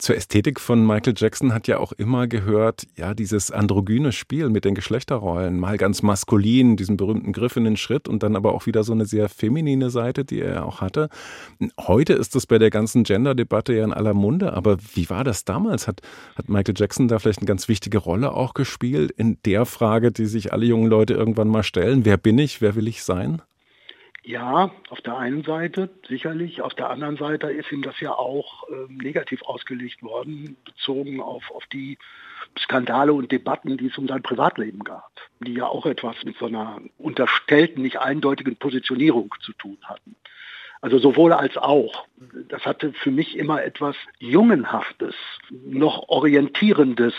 Zur 0.00 0.16
Ästhetik 0.16 0.60
von 0.60 0.86
Michael 0.86 1.12
Jackson 1.14 1.52
hat 1.52 1.68
ja 1.68 1.76
auch 1.76 1.92
immer 1.92 2.26
gehört, 2.26 2.86
ja, 2.96 3.12
dieses 3.12 3.50
androgyne 3.50 4.12
Spiel 4.12 4.48
mit 4.48 4.64
den 4.64 4.74
Geschlechterrollen, 4.74 5.60
mal 5.60 5.76
ganz 5.76 6.00
maskulin, 6.00 6.78
diesen 6.78 6.96
berühmten 6.96 7.34
Griff 7.34 7.56
in 7.56 7.64
den 7.64 7.76
Schritt 7.76 8.08
und 8.08 8.22
dann 8.22 8.34
aber 8.34 8.54
auch 8.54 8.64
wieder 8.64 8.82
so 8.82 8.94
eine 8.94 9.04
sehr 9.04 9.28
feminine 9.28 9.90
Seite, 9.90 10.24
die 10.24 10.40
er 10.40 10.64
auch 10.64 10.80
hatte. 10.80 11.10
Heute 11.78 12.14
ist 12.14 12.34
das 12.34 12.46
bei 12.46 12.58
der 12.58 12.70
ganzen 12.70 13.04
Gender-Debatte 13.04 13.74
ja 13.74 13.84
in 13.84 13.92
aller 13.92 14.14
Munde, 14.14 14.54
aber 14.54 14.78
wie 14.94 15.10
war 15.10 15.22
das 15.22 15.44
damals? 15.44 15.86
Hat, 15.86 16.00
hat 16.34 16.48
Michael 16.48 16.76
Jackson 16.78 17.06
da 17.06 17.18
vielleicht 17.18 17.40
eine 17.40 17.46
ganz 17.46 17.68
wichtige 17.68 17.98
Rolle 17.98 18.32
auch 18.32 18.54
gespielt 18.54 19.10
in 19.10 19.36
der 19.44 19.66
Frage, 19.66 20.12
die 20.12 20.24
sich 20.24 20.54
alle 20.54 20.64
jungen 20.64 20.88
Leute 20.88 21.12
irgendwann 21.12 21.48
mal 21.48 21.62
stellen? 21.62 22.06
Wer 22.06 22.16
bin 22.16 22.38
ich? 22.38 22.62
Wer 22.62 22.74
will 22.74 22.88
ich 22.88 23.02
sein? 23.02 23.42
Ja, 24.22 24.70
auf 24.90 25.00
der 25.00 25.16
einen 25.16 25.44
Seite 25.44 25.88
sicherlich, 26.06 26.60
auf 26.60 26.74
der 26.74 26.90
anderen 26.90 27.16
Seite 27.16 27.50
ist 27.50 27.72
ihm 27.72 27.82
das 27.82 27.98
ja 28.00 28.12
auch 28.12 28.68
äh, 28.68 28.92
negativ 28.92 29.42
ausgelegt 29.42 30.02
worden, 30.02 30.56
bezogen 30.64 31.20
auf, 31.20 31.50
auf 31.50 31.66
die 31.66 31.96
Skandale 32.58 33.14
und 33.14 33.32
Debatten, 33.32 33.78
die 33.78 33.86
es 33.86 33.96
um 33.96 34.08
sein 34.08 34.22
Privatleben 34.22 34.84
gab, 34.84 35.10
die 35.40 35.54
ja 35.54 35.66
auch 35.66 35.86
etwas 35.86 36.16
mit 36.24 36.36
so 36.36 36.46
einer 36.46 36.80
unterstellten, 36.98 37.82
nicht 37.82 38.00
eindeutigen 38.00 38.56
Positionierung 38.56 39.34
zu 39.40 39.52
tun 39.54 39.78
hatten. 39.84 40.16
Also 40.82 40.98
sowohl 40.98 41.32
als 41.32 41.56
auch. 41.56 42.06
Das 42.48 42.64
hatte 42.64 42.92
für 42.92 43.10
mich 43.10 43.36
immer 43.36 43.62
etwas 43.62 43.96
Jungenhaftes, 44.18 45.14
noch 45.50 46.08
Orientierendes, 46.08 47.14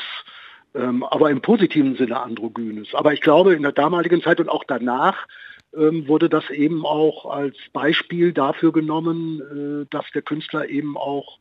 ähm, 0.73 1.03
aber 1.03 1.29
im 1.29 1.41
positiven 1.41 1.95
Sinne 1.95 2.19
Androgynes. 2.19 2.93
Aber 2.93 3.13
ich 3.13 3.21
glaube, 3.21 3.53
in 3.53 3.61
der 3.63 3.71
damaligen 3.71 4.21
Zeit 4.21 4.39
und 4.39 4.49
auch 4.49 4.63
danach 4.63 5.27
wurde 5.73 6.29
das 6.29 6.49
eben 6.49 6.85
auch 6.85 7.25
als 7.25 7.55
Beispiel 7.73 8.33
dafür 8.33 8.71
genommen, 8.73 9.83
äh, 9.83 9.85
dass 9.89 10.05
der 10.13 10.21
Künstler 10.21 10.69
eben 10.69 10.97
auch 10.97 11.39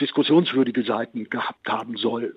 diskussionswürdige 0.00 0.82
Seiten 0.82 1.28
gehabt 1.28 1.68
haben 1.68 1.96
soll. 1.96 2.36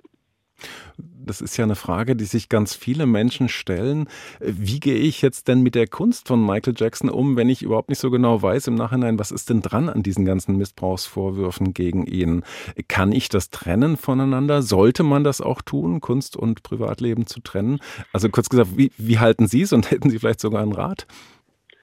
Das 1.25 1.41
ist 1.41 1.57
ja 1.57 1.63
eine 1.63 1.75
Frage, 1.75 2.15
die 2.15 2.25
sich 2.25 2.49
ganz 2.49 2.75
viele 2.75 3.05
Menschen 3.05 3.49
stellen. 3.49 4.07
Wie 4.39 4.79
gehe 4.79 4.97
ich 4.97 5.21
jetzt 5.21 5.47
denn 5.47 5.61
mit 5.61 5.75
der 5.75 5.87
Kunst 5.87 6.27
von 6.27 6.45
Michael 6.45 6.73
Jackson 6.75 7.09
um, 7.09 7.37
wenn 7.37 7.49
ich 7.49 7.61
überhaupt 7.61 7.89
nicht 7.89 7.99
so 7.99 8.11
genau 8.11 8.41
weiß 8.41 8.67
im 8.67 8.75
Nachhinein, 8.75 9.17
was 9.19 9.31
ist 9.31 9.49
denn 9.49 9.61
dran 9.61 9.89
an 9.89 10.03
diesen 10.03 10.25
ganzen 10.25 10.57
Missbrauchsvorwürfen 10.57 11.73
gegen 11.73 12.05
ihn? 12.05 12.43
Kann 12.87 13.11
ich 13.11 13.29
das 13.29 13.49
trennen 13.49 13.97
voneinander? 13.97 14.61
Sollte 14.61 15.03
man 15.03 15.23
das 15.23 15.39
auch 15.39 15.61
tun, 15.61 16.01
Kunst 16.01 16.35
und 16.35 16.63
Privatleben 16.63 17.25
zu 17.25 17.39
trennen? 17.39 17.79
Also 18.11 18.29
kurz 18.29 18.49
gesagt, 18.49 18.77
wie, 18.77 18.91
wie 18.97 19.19
halten 19.19 19.47
Sie 19.47 19.61
es 19.61 19.73
und 19.73 19.91
hätten 19.91 20.09
Sie 20.09 20.19
vielleicht 20.19 20.41
sogar 20.41 20.61
einen 20.61 20.73
Rat? 20.73 21.07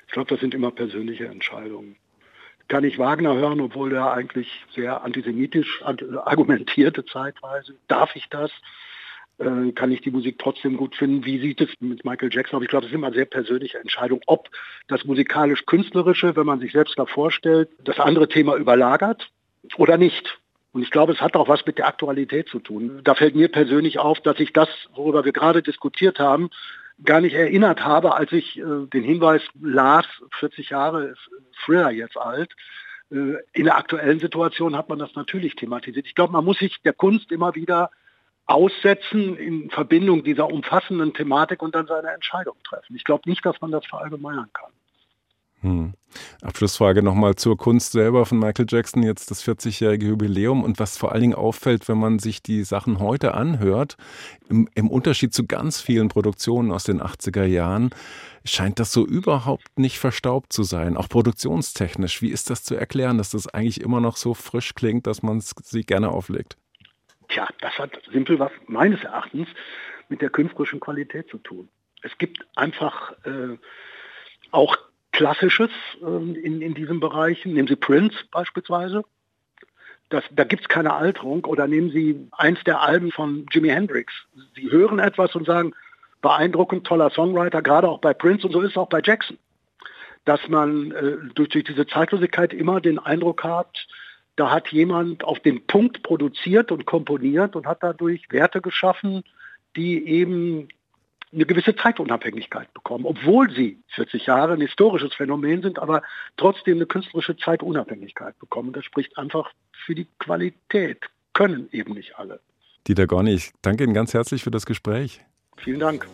Ich 0.07 0.13
glaube, 0.13 0.29
das 0.29 0.41
sind 0.41 0.55
immer 0.55 0.71
persönliche 0.71 1.27
Entscheidungen 1.27 1.97
kann 2.71 2.85
ich 2.85 2.99
Wagner 3.01 3.35
hören, 3.35 3.61
obwohl 3.61 3.91
der 3.91 4.13
eigentlich 4.13 4.49
sehr 4.77 5.03
antisemitisch 5.03 5.83
argumentierte 5.83 7.05
zeitweise. 7.05 7.75
Darf 7.89 8.15
ich 8.15 8.29
das? 8.29 8.53
Äh, 9.41 9.73
kann 9.73 9.91
ich 9.91 10.03
die 10.03 10.11
Musik 10.11 10.39
trotzdem 10.39 10.77
gut 10.77 10.95
finden? 10.95 11.25
Wie 11.25 11.41
sieht 11.41 11.63
es 11.63 11.71
mit 11.81 12.05
Michael 12.05 12.29
Jackson 12.31 12.59
aus? 12.59 12.63
Ich 12.63 12.69
glaube, 12.69 12.83
das 12.83 12.91
ist 12.91 12.95
immer 12.95 13.07
eine 13.07 13.17
sehr 13.17 13.25
persönliche 13.25 13.79
Entscheidung, 13.79 14.21
ob 14.27 14.51
das 14.87 15.07
musikalisch-künstlerische, 15.07 16.37
wenn 16.37 16.45
man 16.45 16.61
sich 16.61 16.73
selbst 16.73 16.99
da 16.99 17.07
vorstellt, 17.07 17.71
das 17.83 17.99
andere 17.99 18.29
Thema 18.29 18.57
überlagert 18.57 19.31
oder 19.79 19.97
nicht. 19.97 20.39
Und 20.73 20.83
ich 20.83 20.91
glaube, 20.91 21.15
es 21.15 21.23
hat 21.23 21.37
auch 21.37 21.49
was 21.49 21.65
mit 21.65 21.79
der 21.79 21.89
Aktualität 21.89 22.49
zu 22.49 22.59
tun. 22.59 23.01
Da 23.03 23.15
fällt 23.15 23.35
mir 23.35 23.49
persönlich 23.49 23.99
auf, 23.99 24.21
dass 24.21 24.39
ich 24.41 24.53
das, 24.53 24.69
worüber 24.95 25.25
wir 25.25 25.33
gerade 25.33 25.63
diskutiert 25.63 26.19
haben, 26.19 26.51
gar 27.03 27.23
nicht 27.23 27.35
erinnert 27.35 27.83
habe, 27.83 28.15
als 28.15 28.31
ich 28.33 28.59
äh, 28.59 28.63
den 28.93 29.03
Hinweis 29.03 29.41
las, 29.59 30.05
40 30.39 30.69
Jahre 30.69 31.15
Thriller 31.65 31.91
jetzt 31.91 32.19
alt. 32.19 32.53
Äh, 33.11 33.37
in 33.55 33.65
der 33.65 33.79
aktuellen 33.79 34.21
Situation 34.21 34.77
hat 34.77 34.91
man 34.91 34.99
das 34.99 35.15
natürlich 35.15 35.57
thematisiert. 35.57 36.07
Ich 36.07 36.15
glaube, 36.15 36.35
man 36.35 36.45
muss 36.45 36.59
sich 36.59 36.83
der 36.83 36.93
Kunst 36.93 37.33
immer 37.33 37.55
wieder 37.55 37.91
aussetzen 38.51 39.37
in 39.37 39.71
Verbindung 39.71 40.25
dieser 40.25 40.49
umfassenden 40.49 41.15
Thematik 41.15 41.63
und 41.63 41.75
dann 41.75 41.87
seine 41.87 42.11
Entscheidung 42.11 42.57
treffen. 42.65 42.97
Ich 42.97 43.05
glaube 43.05 43.29
nicht, 43.29 43.47
dass 43.47 43.61
man 43.61 43.71
das 43.71 43.87
verallgemeinern 43.87 44.51
kann. 44.53 44.73
Hm. 45.61 45.93
Abschlussfrage 46.43 47.03
nochmal 47.03 47.37
zur 47.37 47.57
Kunst 47.57 47.93
selber 47.93 48.27
von 48.27 48.39
Michael 48.39 48.67
Jackson, 48.69 49.03
jetzt 49.05 49.31
das 49.31 49.47
40-jährige 49.47 50.07
Jubiläum 50.07 50.65
und 50.65 50.81
was 50.81 50.97
vor 50.99 51.13
allen 51.13 51.21
Dingen 51.21 51.35
auffällt, 51.35 51.87
wenn 51.89 51.99
man 51.99 52.19
sich 52.19 52.43
die 52.43 52.65
Sachen 52.65 52.99
heute 52.99 53.35
anhört, 53.35 53.97
im, 54.49 54.69
im, 54.75 54.91
Unterschied 54.91 55.33
zu 55.33 55.47
ganz 55.47 55.81
vielen 55.81 56.09
Produktionen 56.09 56.73
aus 56.73 56.85
den 56.85 57.01
80er 57.01 57.45
Jahren, 57.45 57.91
scheint 58.45 58.81
das 58.81 58.91
so 58.91 59.07
überhaupt 59.07 59.79
nicht 59.79 59.99
verstaubt 59.99 60.53
zu 60.53 60.65
sein, 60.65 60.97
auch 60.97 61.09
produktionstechnisch. 61.09 62.21
Wie 62.23 62.31
ist 62.31 62.51
das 62.51 62.65
zu 62.65 62.75
erklären, 62.75 63.19
dass 63.19 63.31
das 63.31 63.47
eigentlich 63.47 63.81
immer 63.81 64.01
noch 64.01 64.17
so 64.17 64.35
frisch 64.35 64.75
klingt, 64.75 65.07
dass 65.07 65.23
man 65.23 65.41
sie 65.41 65.83
gerne 65.83 66.09
auflegt? 66.09 66.57
Tja, 67.31 67.49
das 67.61 67.79
hat 67.79 67.93
simpel 68.13 68.39
was 68.39 68.53
meines 68.67 69.03
Erachtens 69.05 69.49
mit 70.09 70.21
der 70.21 70.31
künstlerischen 70.31 70.81
Qualität 70.81 71.29
zu 71.29 71.39
tun. 71.39 71.69
Es 72.03 72.17
gibt 72.19 72.45
einfach 72.57 73.13
äh, 73.25 73.57
auch 74.51 74.77
Klassisches 75.13 75.71
äh, 76.03 76.05
in, 76.07 76.63
in 76.63 76.75
diesen 76.75 77.01
Bereichen. 77.01 77.53
Nehmen 77.53 77.69
Sie 77.69 77.77
Prince 77.77 78.17
beispielsweise. 78.31 79.05
Das, 80.09 80.25
da 80.31 80.45
gibt 80.45 80.63
es 80.63 80.69
keine 80.69 80.95
Alterung. 80.95 81.45
Oder 81.45 81.67
nehmen 81.67 81.91
Sie 81.91 82.29
eins 82.33 82.63
der 82.65 82.81
Alben 82.81 83.13
von 83.13 83.47
Jimi 83.51 83.69
Hendrix. 83.69 84.13
Sie 84.55 84.71
hören 84.71 84.99
etwas 84.99 85.35
und 85.35 85.47
sagen, 85.47 85.73
beeindruckend, 86.23 86.87
toller 86.87 87.11
Songwriter, 87.11 87.63
gerade 87.63 87.89
auch 87.89 88.01
bei 88.01 88.13
Prince 88.13 88.47
und 88.47 88.53
so 88.53 88.61
ist 88.61 88.73
es 88.73 88.77
auch 88.77 88.89
bei 88.89 89.01
Jackson. 89.03 89.39
Dass 90.25 90.49
man 90.49 90.91
äh, 90.93 91.17
durch, 91.35 91.49
durch 91.51 91.65
diese 91.65 91.87
Zeitlosigkeit 91.87 92.53
immer 92.53 92.81
den 92.81 92.99
Eindruck 92.99 93.43
hat, 93.45 93.87
da 94.37 94.51
hat 94.51 94.69
jemand 94.69 95.25
auf 95.25 95.41
den 95.41 95.67
Punkt 95.67 96.03
produziert 96.03 96.73
und 96.73 96.87
komponiert 96.87 97.57
und 97.57 97.67
hat 97.67 97.83
dadurch 97.83 98.31
Werte 98.31 98.61
geschaffen, 98.61 99.23
die 99.77 100.07
eben 100.07 100.69
eine 101.33 101.47
gewisse 101.47 101.77
Zeitunabhängigkeit 101.77 102.73
bekommen, 102.75 103.07
obwohl 103.07 103.51
sie 103.51 103.79
40 103.95 104.27
Jahre 104.27 104.55
ein 104.55 104.61
historisches 104.61 105.15
Phänomen 105.15 105.63
sind, 105.63 105.79
aber 105.79 106.03
trotzdem 106.37 106.79
eine 106.79 106.87
künstlerische 106.87 107.37
Zeitunabhängigkeit 107.37 108.39
bekommen. 108.39 108.73
Das 108.73 108.85
spricht 108.85 109.17
einfach 109.17 109.53
für 109.85 109.95
die 109.95 110.09
Qualität. 110.19 110.99
Können 111.33 111.69
eben 111.71 111.95
nicht 111.95 112.19
alle. 112.19 112.41
Dieter 112.89 113.07
Gorni, 113.07 113.35
ich 113.35 113.53
danke 113.63 113.85
Ihnen 113.85 113.95
ganz 113.95 114.15
herzlich 114.15 114.43
für 114.43 114.51
das 114.51 114.67
Gespräch. 114.67 115.21
Vielen 115.57 115.79
Dank. 115.79 116.09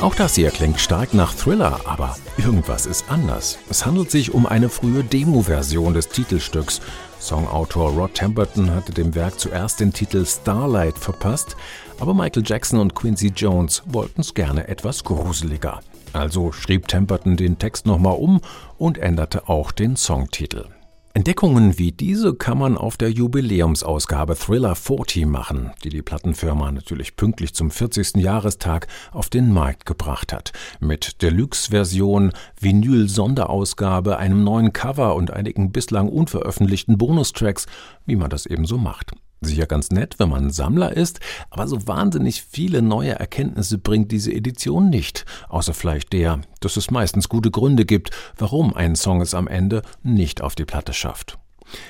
Auch 0.00 0.14
das 0.14 0.34
hier 0.34 0.50
klingt 0.50 0.80
stark 0.80 1.14
nach 1.14 1.34
Thriller, 1.34 1.80
aber 1.86 2.16
irgendwas 2.36 2.84
ist 2.84 3.06
anders. 3.08 3.58
Es 3.70 3.86
handelt 3.86 4.10
sich 4.10 4.34
um 4.34 4.44
eine 4.44 4.68
frühe 4.68 5.04
Demo-Version 5.04 5.94
des 5.94 6.08
Titelstücks. 6.08 6.80
Songautor 7.20 7.90
Rod 7.92 8.12
Temperton 8.12 8.74
hatte 8.74 8.92
dem 8.92 9.14
Werk 9.14 9.38
zuerst 9.40 9.80
den 9.80 9.92
Titel 9.92 10.26
Starlight 10.26 10.98
verpasst, 10.98 11.56
aber 12.00 12.12
Michael 12.12 12.42
Jackson 12.44 12.80
und 12.80 12.94
Quincy 12.94 13.32
Jones 13.34 13.82
wollten 13.86 14.20
es 14.20 14.34
gerne 14.34 14.68
etwas 14.68 15.04
gruseliger. 15.04 15.80
Also 16.12 16.52
schrieb 16.52 16.86
Temperton 16.86 17.36
den 17.36 17.58
Text 17.58 17.86
nochmal 17.86 18.16
um 18.18 18.40
und 18.76 18.98
änderte 18.98 19.48
auch 19.48 19.72
den 19.72 19.96
Songtitel. 19.96 20.66
Entdeckungen 21.16 21.78
wie 21.78 21.92
diese 21.92 22.34
kann 22.34 22.58
man 22.58 22.76
auf 22.76 22.96
der 22.96 23.08
Jubiläumsausgabe 23.08 24.34
Thriller 24.34 24.74
40 24.74 25.26
machen, 25.26 25.70
die 25.84 25.88
die 25.88 26.02
Plattenfirma 26.02 26.72
natürlich 26.72 27.14
pünktlich 27.14 27.54
zum 27.54 27.70
40. 27.70 28.16
Jahrestag 28.16 28.88
auf 29.12 29.30
den 29.30 29.52
Markt 29.52 29.86
gebracht 29.86 30.32
hat. 30.32 30.52
Mit 30.80 31.22
Deluxe-Version, 31.22 32.32
Vinyl-Sonderausgabe, 32.60 34.16
einem 34.16 34.42
neuen 34.42 34.72
Cover 34.72 35.14
und 35.14 35.30
einigen 35.30 35.70
bislang 35.70 36.08
unveröffentlichten 36.08 36.98
Bonustracks, 36.98 37.66
wie 38.06 38.16
man 38.16 38.28
das 38.28 38.44
eben 38.44 38.66
so 38.66 38.76
macht. 38.76 39.12
Sicher 39.44 39.66
ganz 39.66 39.90
nett, 39.90 40.16
wenn 40.18 40.28
man 40.28 40.50
Sammler 40.50 40.96
ist, 40.96 41.20
aber 41.50 41.66
so 41.68 41.86
wahnsinnig 41.86 42.42
viele 42.42 42.82
neue 42.82 43.12
Erkenntnisse 43.12 43.78
bringt 43.78 44.12
diese 44.12 44.32
Edition 44.32 44.90
nicht, 44.90 45.24
außer 45.48 45.74
vielleicht 45.74 46.12
der, 46.12 46.40
dass 46.60 46.76
es 46.76 46.90
meistens 46.90 47.28
gute 47.28 47.50
Gründe 47.50 47.84
gibt, 47.84 48.10
warum 48.36 48.74
ein 48.74 48.96
Song 48.96 49.20
es 49.20 49.34
am 49.34 49.48
Ende 49.48 49.82
nicht 50.02 50.40
auf 50.42 50.54
die 50.54 50.64
Platte 50.64 50.92
schafft. 50.92 51.38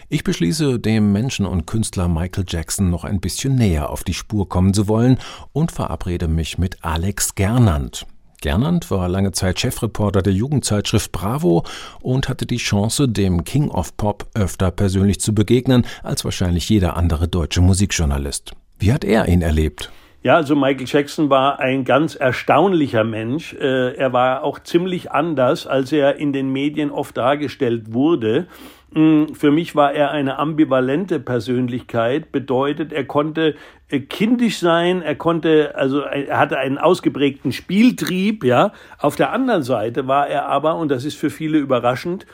Ich 0.08 0.24
beschließe, 0.24 0.78
dem 0.78 1.12
Menschen 1.12 1.46
und 1.46 1.66
Künstler 1.66 2.08
Michael 2.08 2.44
Jackson 2.46 2.90
noch 2.90 3.04
ein 3.04 3.20
bisschen 3.20 3.56
näher 3.56 3.90
auf 3.90 4.04
die 4.04 4.14
Spur 4.14 4.48
kommen 4.48 4.72
zu 4.72 4.88
wollen 4.88 5.18
und 5.52 5.72
verabrede 5.72 6.28
mich 6.28 6.58
mit 6.58 6.84
Alex 6.84 7.34
Gernand. 7.34 8.06
Gernand 8.44 8.90
war 8.90 9.08
lange 9.08 9.32
Zeit 9.32 9.58
Chefreporter 9.58 10.20
der 10.20 10.34
Jugendzeitschrift 10.34 11.12
Bravo 11.12 11.64
und 12.02 12.28
hatte 12.28 12.44
die 12.44 12.58
Chance, 12.58 13.08
dem 13.08 13.42
King 13.44 13.70
of 13.70 13.96
Pop 13.96 14.26
öfter 14.34 14.70
persönlich 14.70 15.18
zu 15.18 15.34
begegnen 15.34 15.86
als 16.02 16.26
wahrscheinlich 16.26 16.68
jeder 16.68 16.94
andere 16.98 17.26
deutsche 17.26 17.62
Musikjournalist. 17.62 18.52
Wie 18.78 18.92
hat 18.92 19.02
er 19.02 19.28
ihn 19.28 19.40
erlebt? 19.40 19.90
Ja, 20.22 20.36
also 20.36 20.56
Michael 20.56 20.86
Jackson 20.86 21.30
war 21.30 21.58
ein 21.58 21.84
ganz 21.84 22.16
erstaunlicher 22.16 23.02
Mensch. 23.02 23.54
Äh, 23.54 23.94
er 23.94 24.12
war 24.12 24.44
auch 24.44 24.58
ziemlich 24.58 25.10
anders, 25.10 25.66
als 25.66 25.90
er 25.90 26.16
in 26.16 26.34
den 26.34 26.50
Medien 26.50 26.90
oft 26.90 27.16
dargestellt 27.16 27.94
wurde. 27.94 28.46
Mm, 28.94 29.34
für 29.34 29.50
mich 29.50 29.74
war 29.74 29.92
er 29.92 30.12
eine 30.12 30.38
ambivalente 30.38 31.18
Persönlichkeit, 31.18 32.30
bedeutet, 32.30 32.92
er 32.92 33.04
konnte 33.04 33.56
äh, 33.88 33.98
kindisch 33.98 34.60
sein, 34.60 35.02
er 35.02 35.16
konnte, 35.16 35.74
also 35.74 36.00
er 36.00 36.38
hatte 36.38 36.58
einen 36.58 36.78
ausgeprägten 36.78 37.50
Spieltrieb, 37.50 38.44
ja. 38.44 38.72
Auf 38.98 39.16
der 39.16 39.32
anderen 39.32 39.64
Seite 39.64 40.06
war 40.06 40.28
er 40.28 40.46
aber, 40.46 40.76
und 40.76 40.90
das 40.90 41.04
ist 41.04 41.16
für 41.16 41.30
viele 41.30 41.58
überraschend, 41.58 42.24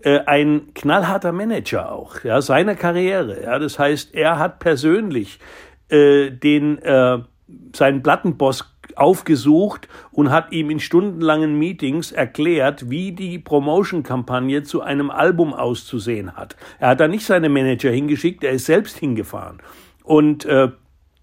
äh, 0.00 0.20
ein 0.26 0.74
knallharter 0.74 1.32
Manager 1.32 1.90
auch, 1.90 2.22
ja, 2.22 2.42
seiner 2.42 2.74
Karriere, 2.74 3.42
ja. 3.42 3.58
Das 3.58 3.78
heißt, 3.78 4.14
er 4.14 4.38
hat 4.38 4.58
persönlich 4.58 5.38
äh, 5.88 6.30
den, 6.30 6.82
äh, 6.82 7.18
seinen 7.74 8.02
Plattenboss 8.02 8.69
aufgesucht 8.98 9.88
und 10.10 10.30
hat 10.30 10.52
ihm 10.52 10.70
in 10.70 10.80
stundenlangen 10.80 11.58
Meetings 11.58 12.12
erklärt, 12.12 12.90
wie 12.90 13.12
die 13.12 13.38
Promotion-Kampagne 13.38 14.62
zu 14.62 14.82
einem 14.82 15.10
Album 15.10 15.54
auszusehen 15.54 16.36
hat. 16.36 16.56
Er 16.78 16.88
hat 16.88 17.00
da 17.00 17.08
nicht 17.08 17.24
seine 17.24 17.48
Manager 17.48 17.90
hingeschickt, 17.90 18.44
er 18.44 18.52
ist 18.52 18.66
selbst 18.66 18.98
hingefahren. 18.98 19.58
Und 20.04 20.44
äh, 20.44 20.68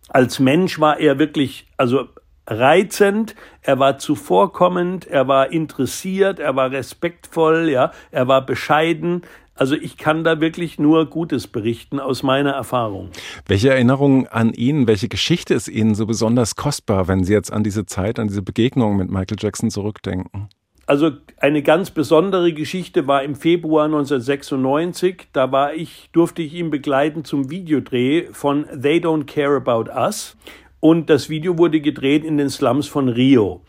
als 0.10 0.39
Mensch 0.39 0.80
war 0.80 0.99
er 0.99 1.19
wirklich, 1.19 1.67
also 1.77 2.08
reizend, 2.47 3.36
er 3.62 3.77
war 3.80 3.97
zuvorkommend, 3.97 5.06
er 5.06 5.27
war 5.27 5.51
interessiert, 5.51 6.39
er 6.39 6.56
war 6.56 6.71
respektvoll, 6.71 7.69
ja, 7.69 7.91
er 8.12 8.27
war 8.27 8.45
bescheiden, 8.45 9.23
also 9.57 9.75
ich 9.75 9.97
kann 9.97 10.23
da 10.23 10.39
wirklich 10.39 10.79
nur 10.79 11.07
Gutes 11.07 11.47
berichten 11.47 11.99
aus 11.99 12.23
meiner 12.23 12.51
Erfahrung. 12.51 13.09
Welche 13.45 13.69
Erinnerung 13.69 14.27
an 14.27 14.53
ihn, 14.53 14.87
welche 14.87 15.09
Geschichte 15.09 15.53
ist 15.53 15.67
Ihnen 15.67 15.95
so 15.95 16.05
besonders 16.05 16.55
kostbar, 16.55 17.07
wenn 17.07 17.23
Sie 17.23 17.33
jetzt 17.33 17.51
an 17.51 17.63
diese 17.63 17.85
Zeit, 17.85 18.19
an 18.19 18.27
diese 18.27 18.41
Begegnung 18.41 18.97
mit 18.97 19.09
Michael 19.09 19.37
Jackson 19.39 19.69
zurückdenken? 19.69 20.49
Also 20.85 21.11
eine 21.35 21.63
ganz 21.63 21.91
besondere 21.91 22.53
Geschichte 22.53 23.07
war 23.07 23.21
im 23.21 23.35
Februar 23.35 23.85
1996. 23.85 25.27
Da 25.33 25.51
war 25.51 25.73
ich, 25.73 26.09
durfte 26.13 26.41
ich 26.41 26.53
ihn 26.53 26.69
begleiten 26.69 27.25
zum 27.25 27.51
Videodreh 27.51 28.27
von 28.31 28.65
They 28.67 28.99
Don't 28.99 29.25
Care 29.25 29.57
About 29.57 29.91
Us. 29.91 30.37
Und 30.79 31.09
das 31.09 31.29
Video 31.29 31.57
wurde 31.57 31.81
gedreht 31.81 32.23
in 32.23 32.37
den 32.37 32.49
Slums 32.49 32.87
von 32.87 33.09
Rio. 33.09 33.61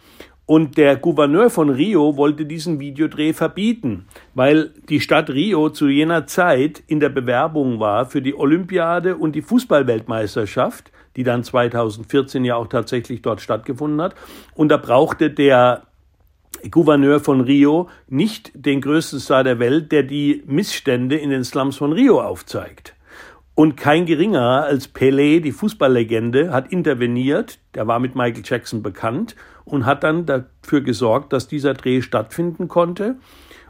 Und 0.48 0.78
der 0.78 0.96
Gouverneur 0.96 1.50
von 1.50 1.68
Rio 1.68 2.16
wollte 2.16 2.46
diesen 2.46 2.80
Videodreh 2.80 3.34
verbieten, 3.34 4.06
weil 4.32 4.70
die 4.88 5.02
Stadt 5.02 5.28
Rio 5.28 5.68
zu 5.68 5.88
jener 5.88 6.26
Zeit 6.26 6.82
in 6.86 7.00
der 7.00 7.10
Bewerbung 7.10 7.80
war 7.80 8.06
für 8.06 8.22
die 8.22 8.34
Olympiade 8.34 9.18
und 9.18 9.34
die 9.34 9.42
Fußballweltmeisterschaft, 9.42 10.90
die 11.16 11.22
dann 11.22 11.44
2014 11.44 12.46
ja 12.46 12.56
auch 12.56 12.68
tatsächlich 12.68 13.20
dort 13.20 13.42
stattgefunden 13.42 14.00
hat. 14.00 14.14
Und 14.54 14.70
da 14.70 14.78
brauchte 14.78 15.28
der 15.28 15.82
Gouverneur 16.70 17.20
von 17.20 17.42
Rio 17.42 17.90
nicht 18.08 18.50
den 18.54 18.80
größten 18.80 19.20
Star 19.20 19.44
der 19.44 19.58
Welt, 19.58 19.92
der 19.92 20.02
die 20.02 20.42
Missstände 20.46 21.16
in 21.16 21.28
den 21.28 21.44
Slums 21.44 21.76
von 21.76 21.92
Rio 21.92 22.22
aufzeigt. 22.22 22.94
Und 23.54 23.76
kein 23.76 24.06
geringerer 24.06 24.62
als 24.62 24.94
Pelé, 24.94 25.40
die 25.40 25.50
Fußballlegende, 25.50 26.52
hat 26.52 26.72
interveniert. 26.72 27.58
Der 27.74 27.88
war 27.88 27.98
mit 27.98 28.14
Michael 28.14 28.44
Jackson 28.46 28.84
bekannt 28.84 29.34
und 29.68 29.86
hat 29.86 30.02
dann 30.04 30.26
dafür 30.26 30.80
gesorgt, 30.80 31.32
dass 31.32 31.48
dieser 31.48 31.74
Dreh 31.74 32.02
stattfinden 32.02 32.68
konnte. 32.68 33.16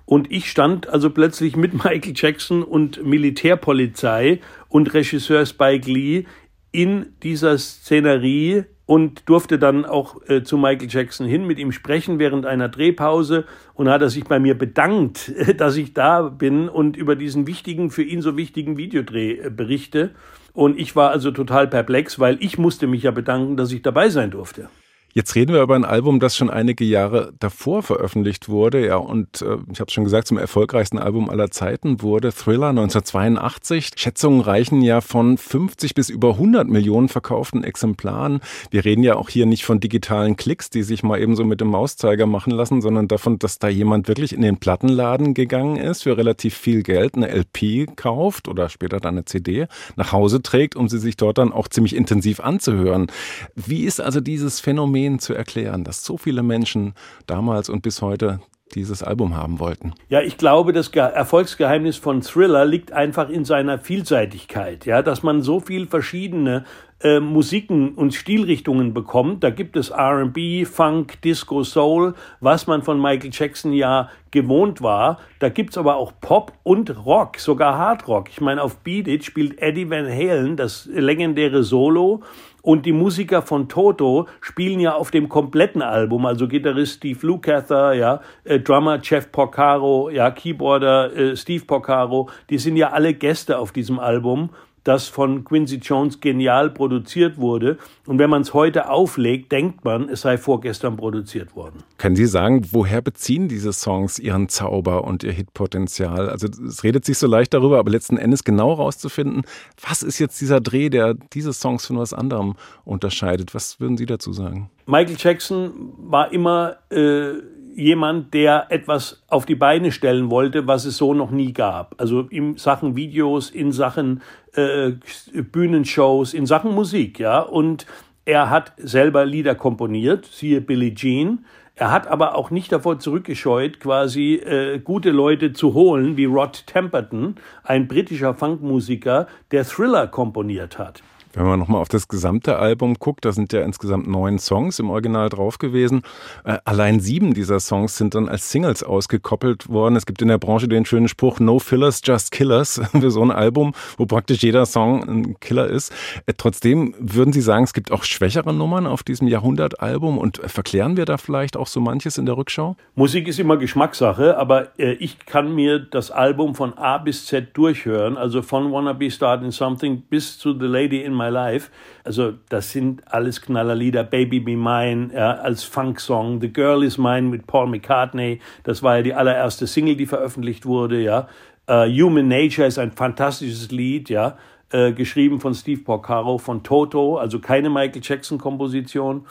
Und 0.05 0.33
ich 0.33 0.51
stand 0.51 0.89
also 0.89 1.11
plötzlich 1.11 1.57
mit 1.57 1.75
Michael 1.85 2.15
Jackson 2.15 2.63
und 2.63 3.05
Militärpolizei 3.05 4.41
und 4.69 4.95
Regisseur 4.95 5.45
Spike 5.45 5.91
Lee 5.91 6.25
in 6.73 7.07
dieser 7.23 7.59
Szenerie 7.59 8.65
und 8.87 9.29
durfte 9.29 9.59
dann 9.59 9.85
auch 9.85 10.23
äh, 10.29 10.43
zu 10.43 10.57
Michael 10.57 10.89
Jackson 10.89 11.27
hin, 11.27 11.47
mit 11.47 11.59
ihm 11.59 11.73
sprechen 11.73 12.19
während 12.19 12.47
einer 12.47 12.71
Drehpause 12.71 13.45
und 13.75 13.91
hat 13.91 14.01
er 14.01 14.09
sich 14.09 14.25
bei 14.25 14.39
mir 14.39 14.57
bedankt, 14.57 15.31
dass 15.59 15.77
ich 15.77 15.93
da 15.93 16.23
bin 16.23 16.71
und 16.71 16.97
über 16.97 17.15
diesen 17.15 17.47
wichtigen, 17.47 17.91
für 17.91 18.03
ihn 18.03 18.23
so 18.23 18.39
wichtigen 18.39 18.79
Videodreh 18.79 19.33
äh, 19.33 19.51
berichte. 19.51 20.13
Und 20.55 20.79
ich 20.79 20.97
war 20.97 21.11
also 21.11 21.31
total 21.33 21.69
perplex, 21.69 22.19
weil 22.19 22.39
ich 22.41 22.57
musste 22.57 22.87
mich 22.87 23.03
ja 23.03 23.11
bedanken, 23.11 23.59
dass 23.59 23.73
ich 23.73 23.83
dabei 23.83 24.09
sein 24.09 24.31
durfte. 24.31 24.71
Jetzt 25.18 25.35
reden 25.35 25.52
wir 25.52 25.62
über 25.62 25.74
ein 25.74 25.85
Album, 25.85 26.20
das 26.20 26.37
schon 26.37 26.48
einige 26.48 26.85
Jahre 26.85 27.33
davor 27.40 27.83
veröffentlicht 27.83 28.48
wurde, 28.48 28.87
ja, 28.87 28.98
und 28.98 29.42
äh, 29.42 29.57
ich 29.72 29.81
habe 29.81 29.90
schon 29.90 30.04
gesagt, 30.04 30.28
zum 30.28 30.38
erfolgreichsten 30.38 30.96
Album 30.96 31.28
aller 31.28 31.50
Zeiten 31.50 32.02
wurde 32.02 32.31
Thriller 32.31 32.68
1982. 32.68 33.94
Schätzungen 33.96 34.40
reichen 34.40 34.81
ja 34.81 35.00
von 35.00 35.37
50 35.37 35.94
bis 35.94 36.09
über 36.09 36.35
100 36.35 36.68
Millionen 36.68 37.09
verkauften 37.09 37.64
Exemplaren. 37.64 38.38
Wir 38.70 38.85
reden 38.85 39.02
ja 39.02 39.16
auch 39.16 39.28
hier 39.28 39.46
nicht 39.46 39.64
von 39.64 39.81
digitalen 39.81 40.37
Klicks, 40.37 40.70
die 40.70 40.85
sich 40.85 41.02
mal 41.02 41.20
eben 41.20 41.35
so 41.35 41.42
mit 41.42 41.61
dem 41.61 41.70
Mauszeiger 41.70 42.26
machen 42.26 42.52
lassen, 42.52 42.81
sondern 42.81 43.09
davon, 43.09 43.40
dass 43.40 43.59
da 43.59 43.66
jemand 43.66 44.07
wirklich 44.07 44.33
in 44.33 44.42
den 44.42 44.59
Plattenladen 44.59 45.35
gegangen 45.35 45.78
ist, 45.78 46.04
für 46.04 46.16
relativ 46.16 46.54
viel 46.54 46.85
Geld 46.85 47.16
eine 47.16 47.26
LP 47.26 47.96
kauft 47.96 48.46
oder 48.46 48.68
später 48.68 49.00
dann 49.00 49.14
eine 49.14 49.24
CD 49.24 49.66
nach 49.96 50.12
Hause 50.12 50.42
trägt, 50.42 50.76
um 50.76 50.88
sie 50.88 51.00
sich 51.00 51.16
dort 51.16 51.38
dann 51.38 51.52
auch 51.52 51.66
ziemlich 51.66 51.96
intensiv 51.96 52.38
anzuhören. 52.38 53.09
Wie 53.57 53.83
ist 53.83 54.00
also 54.00 54.20
dieses 54.20 54.61
Phänomen 54.61 55.08
Phänomen 55.09 55.18
zu 55.18 55.35
erklären, 55.35 55.85
dass 55.85 56.05
so 56.05 56.18
viele 56.18 56.42
Menschen 56.42 56.94
damals 57.27 57.68
und 57.68 57.83
bis 57.83 58.03
heute 58.03 58.40
dieses 58.75 59.03
Album 59.03 59.35
haben 59.35 59.59
wollten? 59.59 59.94
Ja, 60.11 60.21
ich 60.21 60.37
glaube, 60.37 60.73
das 60.75 60.88
Erfolgsgeheimnis 60.88 61.97
von 61.97 62.21
Thriller 62.21 62.66
liegt 62.66 62.92
einfach 62.92 63.31
in 63.31 63.47
seiner 63.47 63.79
Vielseitigkeit, 63.79 64.85
ja, 64.85 65.03
dass 65.03 65.23
man 65.23 65.40
so 65.42 65.61
viel 65.61 65.87
verschiedene 65.87 66.64
äh, 67.01 67.21
Musiken 67.21 67.95
und 67.95 68.15
Stilrichtungen 68.15 68.93
bekommt. 68.93 69.45
Da 69.45 69.51
gibt 69.51 69.77
es 69.77 69.91
R&B, 69.91 70.65
Funk, 70.65 71.21
Disco, 71.23 71.63
Soul, 71.63 72.15
was 72.41 72.67
man 72.67 72.83
von 72.83 73.01
Michael 73.01 73.31
Jackson 73.33 73.73
ja 73.73 74.09
gewohnt 74.31 74.83
war. 74.83 75.19
Da 75.39 75.49
gibt 75.49 75.71
es 75.71 75.79
aber 75.79 75.97
auch 75.97 76.13
Pop 76.21 76.53
und 76.65 77.05
Rock, 77.07 77.39
sogar 77.39 77.79
Hard 77.79 78.09
Rock. 78.09 78.29
Ich 78.31 78.41
meine, 78.41 78.63
auf 78.63 78.79
Beat 78.79 79.09
It 79.09 79.25
spielt 79.25 79.61
Eddie 79.63 79.89
Van 79.89 80.07
Halen 80.07 80.57
das 80.57 80.87
legendäre 80.93 81.63
Solo 81.63 82.23
und 82.63 82.85
die 82.85 82.93
Musiker 82.93 83.43
von 83.43 83.69
Toto 83.69 84.27
spielen 84.41 84.81
ja 84.81 84.95
auf 84.95 85.11
dem 85.11 85.29
kompletten 85.29 85.81
Album, 85.81 86.27
also 86.27 86.49
Gitarrist 86.49 86.97
Steve 86.97 87.19
Lukather, 87.27 87.95
ja, 87.95 88.21
äh, 88.45 88.61
Drummer 88.61 88.99
Jeff 89.03 89.31
Porcaro, 89.33 90.11
ja, 90.11 90.31
Keyboarder 90.31 91.17
äh, 91.17 91.37
Steve 91.37 91.65
Porcaro, 91.65 92.29
die 92.51 92.59
sind 92.59 92.77
ja 92.77 92.91
alle 92.91 93.15
Gäste 93.15 93.59
auf 93.59 93.73
diesem 93.73 93.99
Album 93.99 94.51
das 94.88 95.07
von 95.07 95.44
Quincy 95.44 95.77
Jones 95.77 96.20
genial 96.20 96.70
produziert 96.70 97.37
wurde. 97.37 97.77
Und 98.07 98.18
wenn 98.18 98.31
man 98.31 98.40
es 98.40 98.55
heute 98.55 98.88
auflegt, 98.88 99.53
denkt 99.53 99.85
man, 99.85 100.09
es 100.09 100.22
sei 100.22 100.38
vorgestern 100.38 100.96
produziert 100.96 101.55
worden. 101.55 101.83
Können 101.98 102.16
Sie 102.16 102.24
sagen, 102.24 102.66
woher 102.70 103.03
beziehen 103.03 103.48
diese 103.48 103.74
Songs 103.74 104.18
ihren 104.18 104.48
Zauber 104.48 105.05
und 105.05 105.24
ihr 105.24 105.33
Hitpotenzial? 105.33 106.31
Also 106.31 106.48
es 106.66 106.85
redet 106.85 107.05
sich 107.05 107.18
so 107.18 107.27
leicht 107.27 107.53
darüber, 107.53 107.79
aber 107.79 107.90
letzten 107.90 108.16
Endes 108.16 108.44
genau 108.44 108.72
rauszufinden, 108.72 109.42
was 109.87 110.03
ist 110.03 110.18
jetzt 110.18 110.40
dieser 110.40 110.61
Dreh, 110.61 110.88
der 110.88 111.14
diese 111.14 111.53
Songs 111.53 111.85
von 111.87 111.98
was 111.98 112.14
anderem 112.14 112.55
unterscheidet? 112.87 113.55
Was 113.55 113.81
würden 113.81 113.98
Sie 113.98 114.07
dazu 114.07 114.33
sagen? 114.33 114.70
Michael 114.87 115.16
Jackson 115.18 115.92
war 115.98 116.33
immer 116.33 116.77
äh, 116.90 117.33
jemand, 117.79 118.35
der 118.35 118.67
etwas 118.71 119.23
auf 119.29 119.47
die 119.47 119.55
Beine 119.55 119.93
stellen 119.93 120.31
wollte, 120.31 120.67
was 120.67 120.85
es 120.85 120.97
so 120.97 121.14
noch 121.14 121.31
nie 121.31 121.53
gab. 121.53 121.95
Also 121.99 122.23
in 122.23 122.57
Sachen 122.57 122.97
Videos, 122.97 123.51
in 123.51 123.71
Sachen 123.71 124.21
äh, 124.55 124.93
Bühnenshows, 125.33 126.35
in 126.35 126.45
Sachen 126.45 126.75
Musik, 126.75 127.21
ja. 127.21 127.38
Und 127.38 127.87
er 128.25 128.51
hat 128.51 128.73
selber 128.79 129.25
Lieder 129.25 129.55
komponiert, 129.55 130.27
siehe 130.27 130.61
Billie 130.61 130.95
Jean. 130.95 131.45
Er 131.77 131.93
hat 131.93 132.09
aber 132.09 132.35
auch 132.35 132.51
nicht 132.51 132.73
davor 132.73 132.99
zurückgescheut, 132.99 133.79
quasi 133.79 134.35
äh, 134.35 134.81
gute 134.81 135.12
Leute 135.12 135.53
zu 135.53 135.75
holen, 135.75 136.17
wie 136.17 136.25
Rod 136.25 136.67
Temperton, 136.67 137.37
ein 137.62 137.87
britischer 137.87 138.35
Funkmusiker, 138.35 139.29
der 139.53 139.64
Thriller 139.64 140.09
komponiert 140.09 140.79
hat. 140.79 141.05
Wenn 141.38 141.46
man 141.46 141.61
nochmal 141.61 141.81
auf 141.81 141.88
das 141.88 142.09
gesamte 142.09 142.59
Album 142.59 142.94
guckt, 142.94 143.24
da 143.24 143.31
sind 143.31 143.53
ja 143.53 143.61
insgesamt 143.61 144.09
neun 144.09 144.40
Songs 144.40 144.81
im 144.81 144.90
Original 144.90 145.29
drauf 145.29 145.59
gewesen. 145.59 146.03
Äh, 146.42 146.59
allein 146.64 146.98
sieben 146.98 147.33
dieser 147.33 147.61
Songs 147.61 147.96
sind 147.96 148.16
dann 148.16 148.29
als 148.29 148.51
Singles 148.51 148.83
ausgekoppelt 148.83 149.68
worden. 149.68 149.94
Es 149.94 150.05
gibt 150.05 150.20
in 150.20 150.27
der 150.27 150.38
Branche 150.38 150.66
den 150.66 150.85
schönen 150.85 151.07
Spruch 151.07 151.38
No 151.38 151.61
Fillers, 151.61 152.01
Just 152.05 152.33
Killers 152.33 152.81
für 152.90 153.12
so 153.12 153.22
ein 153.22 153.31
Album, 153.31 153.72
wo 153.98 154.07
praktisch 154.07 154.42
jeder 154.42 154.66
Song 154.66 155.09
ein 155.09 155.38
Killer 155.38 155.68
ist. 155.68 155.92
Äh, 156.27 156.33
trotzdem 156.37 156.92
würden 156.98 157.33
Sie 157.33 157.40
sagen, 157.40 157.62
es 157.62 157.72
gibt 157.72 157.92
auch 157.92 158.03
schwächere 158.03 158.53
Nummern 158.53 158.88
auf 158.88 159.05
diesem 159.05 159.29
Jahrhundert-Album 159.29 160.18
und 160.18 160.38
verklären 160.44 160.96
wir 160.96 161.05
da 161.05 161.18
vielleicht 161.18 161.57
auch 161.57 161.68
so 161.68 161.81
manches 161.81 162.18
in 162.18 162.27
der 162.27 162.37
Rückschau? 162.37 162.74
Musik 162.96 163.29
ist 163.29 163.38
immer 163.38 163.59
Geschmackssache, 163.59 164.37
aber 164.37 164.77
äh, 164.77 164.94
ich 164.94 165.20
kann 165.20 165.55
mir 165.55 165.79
das 165.79 166.11
Album 166.11 166.57
von 166.57 166.77
A 166.77 166.98
bis 166.98 167.27
Z 167.27 167.57
durchhören, 167.57 168.16
also 168.16 168.42
von 168.42 168.72
Wanna 168.72 168.92
Be 168.92 169.09
Starting 169.09 169.53
Something 169.53 170.03
bis 170.11 170.37
zu 170.37 170.59
The 170.59 170.66
Lady 170.66 171.03
in 171.03 171.14
My 171.14 171.28
Life. 171.31 171.71
Also 172.05 172.35
das 172.49 172.73
sind 172.73 173.03
alles 173.07 173.41
Knallerlieder. 173.41 174.05
Baby 174.05 174.41
Be 174.41 174.57
Mine 174.57 175.11
ja, 175.14 175.33
als 175.33 175.64
Funk-Song. 175.64 176.41
The 176.41 176.53
Girl 176.53 176.83
Is 176.83 176.99
Mine 176.99 177.23
mit 177.23 177.47
Paul 177.47 177.69
McCartney. 177.69 178.41
Das 178.64 178.83
war 178.83 178.97
ja 178.97 179.03
die 179.03 179.14
allererste 179.14 179.67
Single, 179.67 179.97
die 179.97 180.07
veröffentlicht 180.07 180.67
wurde. 180.67 181.01
Ja. 181.01 181.29
Uh, 181.71 181.85
Human 181.85 182.29
Nature 182.29 182.67
ist 182.67 182.79
ein 182.79 182.93
fantastisches 182.93 183.71
Lied. 183.71 184.09
Ja. 184.09 184.37
Uh, 184.73 184.93
geschrieben 184.93 185.41
von 185.41 185.55
Steve 185.55 185.83
Porcaro 185.83 186.38
von 186.38 186.62
Toto. 186.62 187.17
Also 187.17 187.38
keine 187.38 187.71
Michael 187.71 188.03
Jackson-Komposition. 188.03 189.27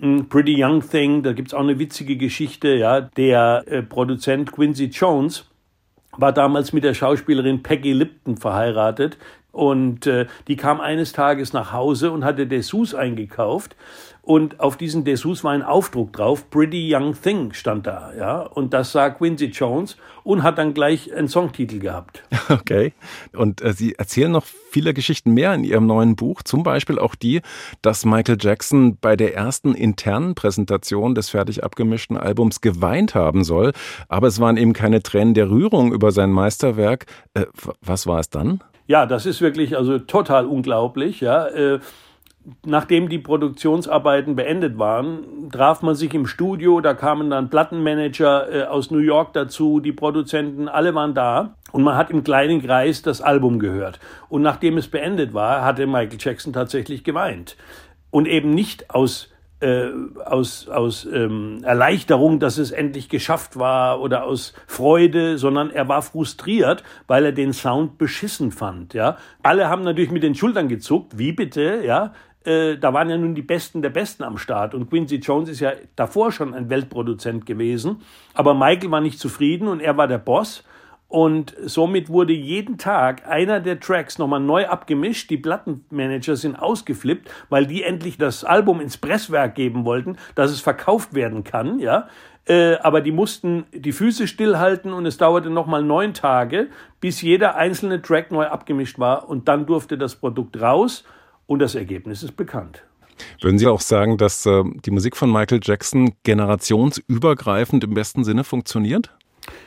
Mm, 0.00 0.22
Pretty 0.28 0.56
Young 0.62 0.80
Thing, 0.80 1.22
da 1.22 1.32
gibt 1.32 1.48
es 1.48 1.54
auch 1.54 1.60
eine 1.60 1.78
witzige 1.78 2.16
Geschichte. 2.16 2.74
Ja. 2.74 3.02
Der 3.02 3.64
äh, 3.66 3.82
Produzent 3.82 4.52
Quincy 4.52 4.86
Jones 4.86 5.46
war 6.16 6.32
damals 6.32 6.72
mit 6.72 6.84
der 6.84 6.94
Schauspielerin 6.94 7.62
Peggy 7.62 7.92
Lipton 7.92 8.36
verheiratet. 8.36 9.18
Und 9.52 10.06
äh, 10.06 10.26
die 10.48 10.56
kam 10.56 10.80
eines 10.80 11.12
Tages 11.12 11.52
nach 11.52 11.72
Hause 11.72 12.10
und 12.10 12.24
hatte 12.24 12.46
Dessous 12.46 12.94
eingekauft. 12.94 13.76
Und 14.22 14.60
auf 14.60 14.76
diesen 14.76 15.04
Dessous 15.04 15.44
war 15.44 15.52
ein 15.52 15.62
Aufdruck 15.62 16.12
drauf, 16.12 16.50
Pretty 16.50 16.94
Young 16.94 17.20
Thing 17.20 17.52
stand 17.54 17.86
da, 17.86 18.12
ja. 18.16 18.42
Und 18.42 18.74
das 18.74 18.92
sah 18.92 19.08
Quincy 19.08 19.46
Jones 19.46 19.96
und 20.24 20.42
hat 20.42 20.58
dann 20.58 20.74
gleich 20.74 21.12
einen 21.12 21.28
Songtitel 21.28 21.78
gehabt. 21.78 22.22
Okay. 22.50 22.92
Und 23.32 23.62
äh, 23.62 23.72
Sie 23.72 23.94
erzählen 23.94 24.32
noch 24.32 24.44
viele 24.44 24.92
Geschichten 24.92 25.32
mehr 25.32 25.54
in 25.54 25.62
Ihrem 25.62 25.86
neuen 25.86 26.16
Buch, 26.16 26.42
zum 26.42 26.64
Beispiel 26.64 26.98
auch 26.98 27.14
die, 27.14 27.42
dass 27.80 28.04
Michael 28.04 28.38
Jackson 28.40 28.98
bei 29.00 29.14
der 29.14 29.36
ersten 29.36 29.74
internen 29.74 30.34
Präsentation 30.34 31.14
des 31.14 31.30
fertig 31.30 31.62
abgemischten 31.62 32.16
Albums 32.16 32.60
geweint 32.60 33.14
haben 33.14 33.44
soll. 33.44 33.72
Aber 34.08 34.26
es 34.26 34.40
waren 34.40 34.56
eben 34.56 34.72
keine 34.72 35.00
Tränen 35.00 35.34
der 35.34 35.48
Rührung 35.48 35.92
über 35.92 36.10
sein 36.10 36.30
Meisterwerk. 36.30 37.06
Äh, 37.34 37.46
was 37.80 38.08
war 38.08 38.18
es 38.18 38.30
dann? 38.30 38.60
Ja, 38.90 39.06
das 39.06 39.24
ist 39.24 39.40
wirklich 39.40 39.76
also 39.76 40.00
total 40.00 40.46
unglaublich, 40.46 41.20
ja. 41.20 41.46
Äh, 41.46 41.78
nachdem 42.66 43.08
die 43.08 43.20
Produktionsarbeiten 43.20 44.34
beendet 44.34 44.80
waren, 44.80 45.48
traf 45.52 45.82
man 45.82 45.94
sich 45.94 46.12
im 46.12 46.26
Studio, 46.26 46.80
da 46.80 46.92
kamen 46.94 47.30
dann 47.30 47.50
Plattenmanager 47.50 48.52
äh, 48.52 48.62
aus 48.64 48.90
New 48.90 48.98
York 48.98 49.32
dazu, 49.32 49.78
die 49.78 49.92
Produzenten, 49.92 50.66
alle 50.66 50.92
waren 50.96 51.14
da 51.14 51.54
und 51.70 51.84
man 51.84 51.96
hat 51.96 52.10
im 52.10 52.24
kleinen 52.24 52.60
Kreis 52.62 53.02
das 53.02 53.20
Album 53.20 53.60
gehört. 53.60 54.00
Und 54.28 54.42
nachdem 54.42 54.76
es 54.76 54.88
beendet 54.88 55.34
war, 55.34 55.64
hatte 55.64 55.86
Michael 55.86 56.18
Jackson 56.18 56.52
tatsächlich 56.52 57.04
geweint. 57.04 57.56
Und 58.10 58.26
eben 58.26 58.50
nicht 58.50 58.90
aus 58.90 59.28
äh, 59.60 59.90
aus, 60.24 60.68
aus 60.68 61.04
ähm, 61.04 61.60
Erleichterung, 61.62 62.40
dass 62.40 62.58
es 62.58 62.70
endlich 62.70 63.08
geschafft 63.08 63.58
war 63.58 64.00
oder 64.00 64.24
aus 64.24 64.54
Freude, 64.66 65.38
sondern 65.38 65.70
er 65.70 65.88
war 65.88 66.02
frustriert, 66.02 66.82
weil 67.06 67.26
er 67.26 67.32
den 67.32 67.52
Sound 67.52 67.98
beschissen 67.98 68.52
fand. 68.52 68.94
Ja, 68.94 69.18
alle 69.42 69.68
haben 69.68 69.82
natürlich 69.82 70.10
mit 70.10 70.22
den 70.22 70.34
Schultern 70.34 70.68
gezuckt. 70.68 71.18
Wie 71.18 71.32
bitte? 71.32 71.82
Ja, 71.84 72.12
äh, 72.44 72.78
da 72.78 72.94
waren 72.94 73.10
ja 73.10 73.18
nun 73.18 73.34
die 73.34 73.42
Besten 73.42 73.82
der 73.82 73.90
Besten 73.90 74.22
am 74.22 74.38
Start 74.38 74.74
und 74.74 74.88
Quincy 74.88 75.16
Jones 75.16 75.50
ist 75.50 75.60
ja 75.60 75.72
davor 75.94 76.32
schon 76.32 76.54
ein 76.54 76.70
Weltproduzent 76.70 77.44
gewesen, 77.44 78.00
aber 78.32 78.54
Michael 78.54 78.90
war 78.90 79.02
nicht 79.02 79.18
zufrieden 79.18 79.68
und 79.68 79.80
er 79.80 79.96
war 79.98 80.08
der 80.08 80.18
Boss 80.18 80.64
und 81.10 81.56
somit 81.64 82.08
wurde 82.08 82.32
jeden 82.32 82.78
Tag 82.78 83.26
einer 83.26 83.58
der 83.58 83.80
Tracks 83.80 84.16
nochmal 84.18 84.38
neu 84.38 84.68
abgemischt. 84.68 85.28
Die 85.28 85.38
Plattenmanager 85.38 86.36
sind 86.36 86.54
ausgeflippt, 86.54 87.28
weil 87.48 87.66
die 87.66 87.82
endlich 87.82 88.16
das 88.16 88.44
Album 88.44 88.80
ins 88.80 88.96
Presswerk 88.96 89.56
geben 89.56 89.84
wollten, 89.84 90.18
dass 90.36 90.52
es 90.52 90.60
verkauft 90.60 91.12
werden 91.12 91.42
kann, 91.42 91.80
ja. 91.80 92.06
Äh, 92.46 92.76
aber 92.76 93.00
die 93.00 93.10
mussten 93.10 93.64
die 93.72 93.90
Füße 93.90 94.28
stillhalten 94.28 94.92
und 94.92 95.04
es 95.04 95.18
dauerte 95.18 95.50
nochmal 95.50 95.82
neun 95.82 96.14
Tage, 96.14 96.68
bis 97.00 97.22
jeder 97.22 97.56
einzelne 97.56 98.00
Track 98.00 98.30
neu 98.30 98.46
abgemischt 98.46 99.00
war 99.00 99.28
und 99.28 99.48
dann 99.48 99.66
durfte 99.66 99.98
das 99.98 100.14
Produkt 100.14 100.60
raus 100.60 101.02
und 101.46 101.58
das 101.58 101.74
Ergebnis 101.74 102.22
ist 102.22 102.36
bekannt. 102.36 102.84
Würden 103.40 103.58
Sie 103.58 103.66
auch 103.66 103.80
sagen, 103.80 104.16
dass 104.16 104.46
äh, 104.46 104.62
die 104.84 104.92
Musik 104.92 105.16
von 105.16 105.32
Michael 105.32 105.58
Jackson 105.60 106.12
generationsübergreifend 106.22 107.82
im 107.82 107.94
besten 107.94 108.22
Sinne 108.22 108.44
funktioniert? 108.44 109.10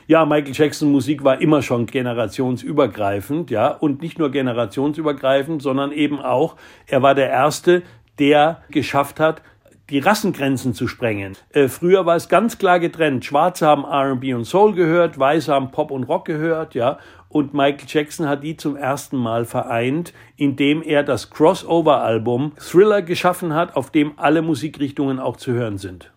Ja, 0.06 0.24
Michael 0.24 0.54
Jackson 0.54 0.92
Musik 0.92 1.24
war 1.24 1.40
immer 1.40 1.62
schon 1.62 1.86
generationsübergreifend, 1.86 3.50
ja, 3.50 3.68
und 3.68 4.02
nicht 4.02 4.18
nur 4.18 4.30
generationsübergreifend, 4.30 5.62
sondern 5.62 5.92
eben 5.92 6.20
auch, 6.20 6.56
er 6.86 7.02
war 7.02 7.14
der 7.14 7.30
Erste, 7.30 7.82
der 8.18 8.62
geschafft 8.70 9.18
hat, 9.18 9.42
die 9.90 9.98
Rassengrenzen 9.98 10.74
zu 10.74 10.88
sprengen. 10.88 11.36
Äh, 11.50 11.68
früher 11.68 12.06
war 12.06 12.16
es 12.16 12.28
ganz 12.28 12.58
klar 12.58 12.80
getrennt. 12.80 13.24
Schwarze 13.24 13.66
haben 13.66 13.84
R&B 13.84 14.34
und 14.34 14.44
Soul 14.44 14.74
gehört, 14.74 15.18
Weiße 15.18 15.52
haben 15.52 15.70
Pop 15.70 15.90
und 15.90 16.04
Rock 16.04 16.24
gehört, 16.24 16.74
ja. 16.74 16.98
Und 17.28 17.52
Michael 17.52 17.86
Jackson 17.88 18.28
hat 18.28 18.44
die 18.44 18.56
zum 18.56 18.76
ersten 18.76 19.16
Mal 19.16 19.44
vereint, 19.44 20.12
indem 20.36 20.82
er 20.82 21.02
das 21.02 21.30
Crossover-Album 21.30 22.52
Thriller 22.58 23.02
geschaffen 23.02 23.54
hat, 23.54 23.74
auf 23.74 23.90
dem 23.90 24.12
alle 24.18 24.40
Musikrichtungen 24.40 25.18
auch 25.18 25.36
zu 25.36 25.52
hören 25.52 25.78
sind. 25.78 26.12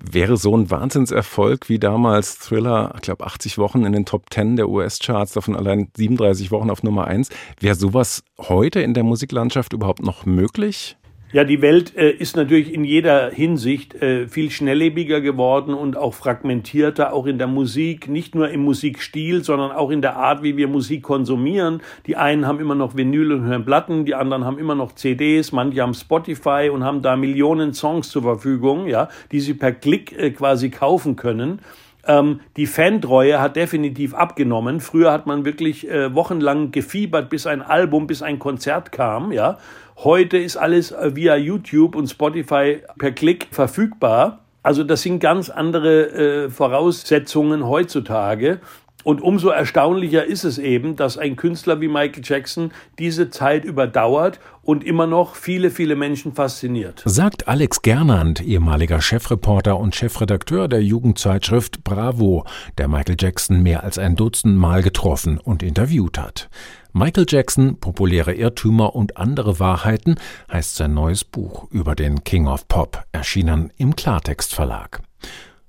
Wäre 0.00 0.36
so 0.36 0.56
ein 0.56 0.70
Wahnsinnserfolg 0.70 1.68
wie 1.68 1.80
damals 1.80 2.38
Thriller, 2.38 2.92
ich 2.94 3.02
glaube 3.02 3.26
80 3.26 3.58
Wochen 3.58 3.84
in 3.84 3.92
den 3.92 4.06
Top 4.06 4.32
10 4.32 4.56
der 4.56 4.68
US-Charts, 4.68 5.32
davon 5.32 5.56
allein 5.56 5.88
37 5.96 6.50
Wochen 6.52 6.70
auf 6.70 6.84
Nummer 6.84 7.06
1, 7.06 7.30
wäre 7.58 7.74
sowas 7.74 8.22
heute 8.38 8.80
in 8.80 8.94
der 8.94 9.02
Musiklandschaft 9.02 9.72
überhaupt 9.72 10.02
noch 10.02 10.24
möglich? 10.24 10.96
Ja, 11.32 11.44
die 11.44 11.62
Welt 11.62 11.96
äh, 11.96 12.10
ist 12.10 12.34
natürlich 12.34 12.74
in 12.74 12.82
jeder 12.82 13.30
Hinsicht 13.30 13.94
äh, 13.94 14.26
viel 14.26 14.50
schnelllebiger 14.50 15.20
geworden 15.20 15.74
und 15.74 15.96
auch 15.96 16.12
fragmentierter, 16.12 17.12
auch 17.12 17.26
in 17.26 17.38
der 17.38 17.46
Musik, 17.46 18.08
nicht 18.08 18.34
nur 18.34 18.50
im 18.50 18.64
Musikstil, 18.64 19.44
sondern 19.44 19.70
auch 19.70 19.90
in 19.90 20.02
der 20.02 20.16
Art, 20.16 20.42
wie 20.42 20.56
wir 20.56 20.66
Musik 20.66 21.04
konsumieren. 21.04 21.82
Die 22.08 22.16
einen 22.16 22.48
haben 22.48 22.58
immer 22.58 22.74
noch 22.74 22.96
Vinyl 22.96 23.30
und 23.30 23.44
hören 23.44 23.64
Platten, 23.64 24.04
die 24.04 24.16
anderen 24.16 24.44
haben 24.44 24.58
immer 24.58 24.74
noch 24.74 24.96
CDs, 24.96 25.52
manche 25.52 25.82
haben 25.82 25.94
Spotify 25.94 26.68
und 26.72 26.82
haben 26.82 27.00
da 27.00 27.14
Millionen 27.14 27.74
Songs 27.74 28.08
zur 28.08 28.22
Verfügung, 28.22 28.88
ja, 28.88 29.08
die 29.30 29.38
sie 29.38 29.54
per 29.54 29.70
Klick 29.70 30.12
äh, 30.18 30.32
quasi 30.32 30.70
kaufen 30.70 31.14
können 31.14 31.60
ähm, 32.06 32.40
die 32.56 32.66
Fantreue 32.66 33.40
hat 33.40 33.56
definitiv 33.56 34.14
abgenommen. 34.14 34.80
Früher 34.80 35.12
hat 35.12 35.26
man 35.26 35.44
wirklich 35.44 35.88
äh, 35.88 36.14
wochenlang 36.14 36.70
gefiebert, 36.70 37.28
bis 37.28 37.46
ein 37.46 37.60
Album, 37.60 38.06
bis 38.06 38.22
ein 38.22 38.38
Konzert 38.38 38.90
kam. 38.90 39.32
Ja, 39.32 39.58
Heute 40.02 40.38
ist 40.38 40.56
alles 40.56 40.92
äh, 40.92 41.14
via 41.14 41.36
YouTube 41.36 41.94
und 41.94 42.08
Spotify 42.08 42.78
per 42.98 43.12
Klick 43.12 43.48
verfügbar. 43.50 44.38
Also 44.62 44.82
das 44.82 45.02
sind 45.02 45.20
ganz 45.20 45.50
andere 45.50 46.44
äh, 46.44 46.48
Voraussetzungen 46.48 47.66
heutzutage. 47.66 48.60
Und 49.04 49.20
umso 49.20 49.48
erstaunlicher 49.50 50.24
ist 50.24 50.44
es 50.44 50.56
eben, 50.56 50.96
dass 50.96 51.18
ein 51.18 51.36
Künstler 51.36 51.82
wie 51.82 51.88
Michael 51.88 52.22
Jackson 52.22 52.72
diese 52.98 53.28
Zeit 53.28 53.64
überdauert 53.66 54.40
und 54.62 54.84
immer 54.84 55.06
noch 55.06 55.34
viele, 55.34 55.70
viele 55.70 55.96
Menschen 55.96 56.32
fasziniert. 56.32 57.02
Sagt 57.04 57.48
Alex 57.48 57.82
Gernand, 57.82 58.42
ehemaliger 58.42 59.02
Chefreporter 59.02 59.78
und 59.78 59.94
Chefredakteur 59.94 60.68
der 60.68 60.82
Jugendzeitschrift 60.82 61.84
Bravo, 61.84 62.44
der 62.78 62.88
Michael 62.88 63.16
Jackson 63.18 63.62
mehr 63.62 63.84
als 63.84 63.98
ein 63.98 64.16
Dutzend 64.16 64.56
Mal 64.56 64.82
getroffen 64.82 65.38
und 65.38 65.62
interviewt 65.62 66.18
hat. 66.18 66.48
Michael 66.92 67.26
Jackson, 67.28 67.78
populäre 67.78 68.34
Irrtümer 68.34 68.94
und 68.94 69.16
andere 69.16 69.60
Wahrheiten 69.60 70.16
heißt 70.52 70.76
sein 70.76 70.94
neues 70.94 71.24
Buch 71.24 71.70
über 71.70 71.94
den 71.94 72.24
King 72.24 72.48
of 72.48 72.66
Pop, 72.66 73.04
erschienen 73.12 73.72
im 73.76 73.94
Klartext 73.94 74.54
Verlag. 74.54 75.00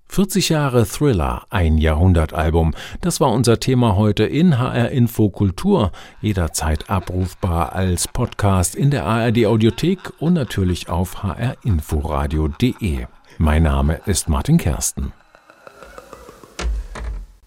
40 0.07 0.49
Jahre 0.49 0.85
Thriller, 0.85 1.43
ein 1.49 1.77
Jahrhundertalbum. 1.77 2.73
Das 2.99 3.21
war 3.21 3.31
unser 3.31 3.61
Thema 3.61 3.95
heute 3.95 4.25
in 4.25 4.59
HR 4.59 4.89
Info 4.89 5.29
Kultur, 5.29 5.93
jederzeit 6.19 6.89
abrufbar 6.89 7.73
als 7.73 8.09
Podcast 8.09 8.75
in 8.75 8.91
der 8.91 9.05
ARD 9.05 9.45
Audiothek 9.45 10.11
und 10.19 10.33
natürlich 10.33 10.89
auf 10.89 11.23
hrinforadio.de. 11.23 13.05
Mein 13.37 13.63
Name 13.63 14.01
ist 14.05 14.27
Martin 14.27 14.57
Kersten. 14.57 15.13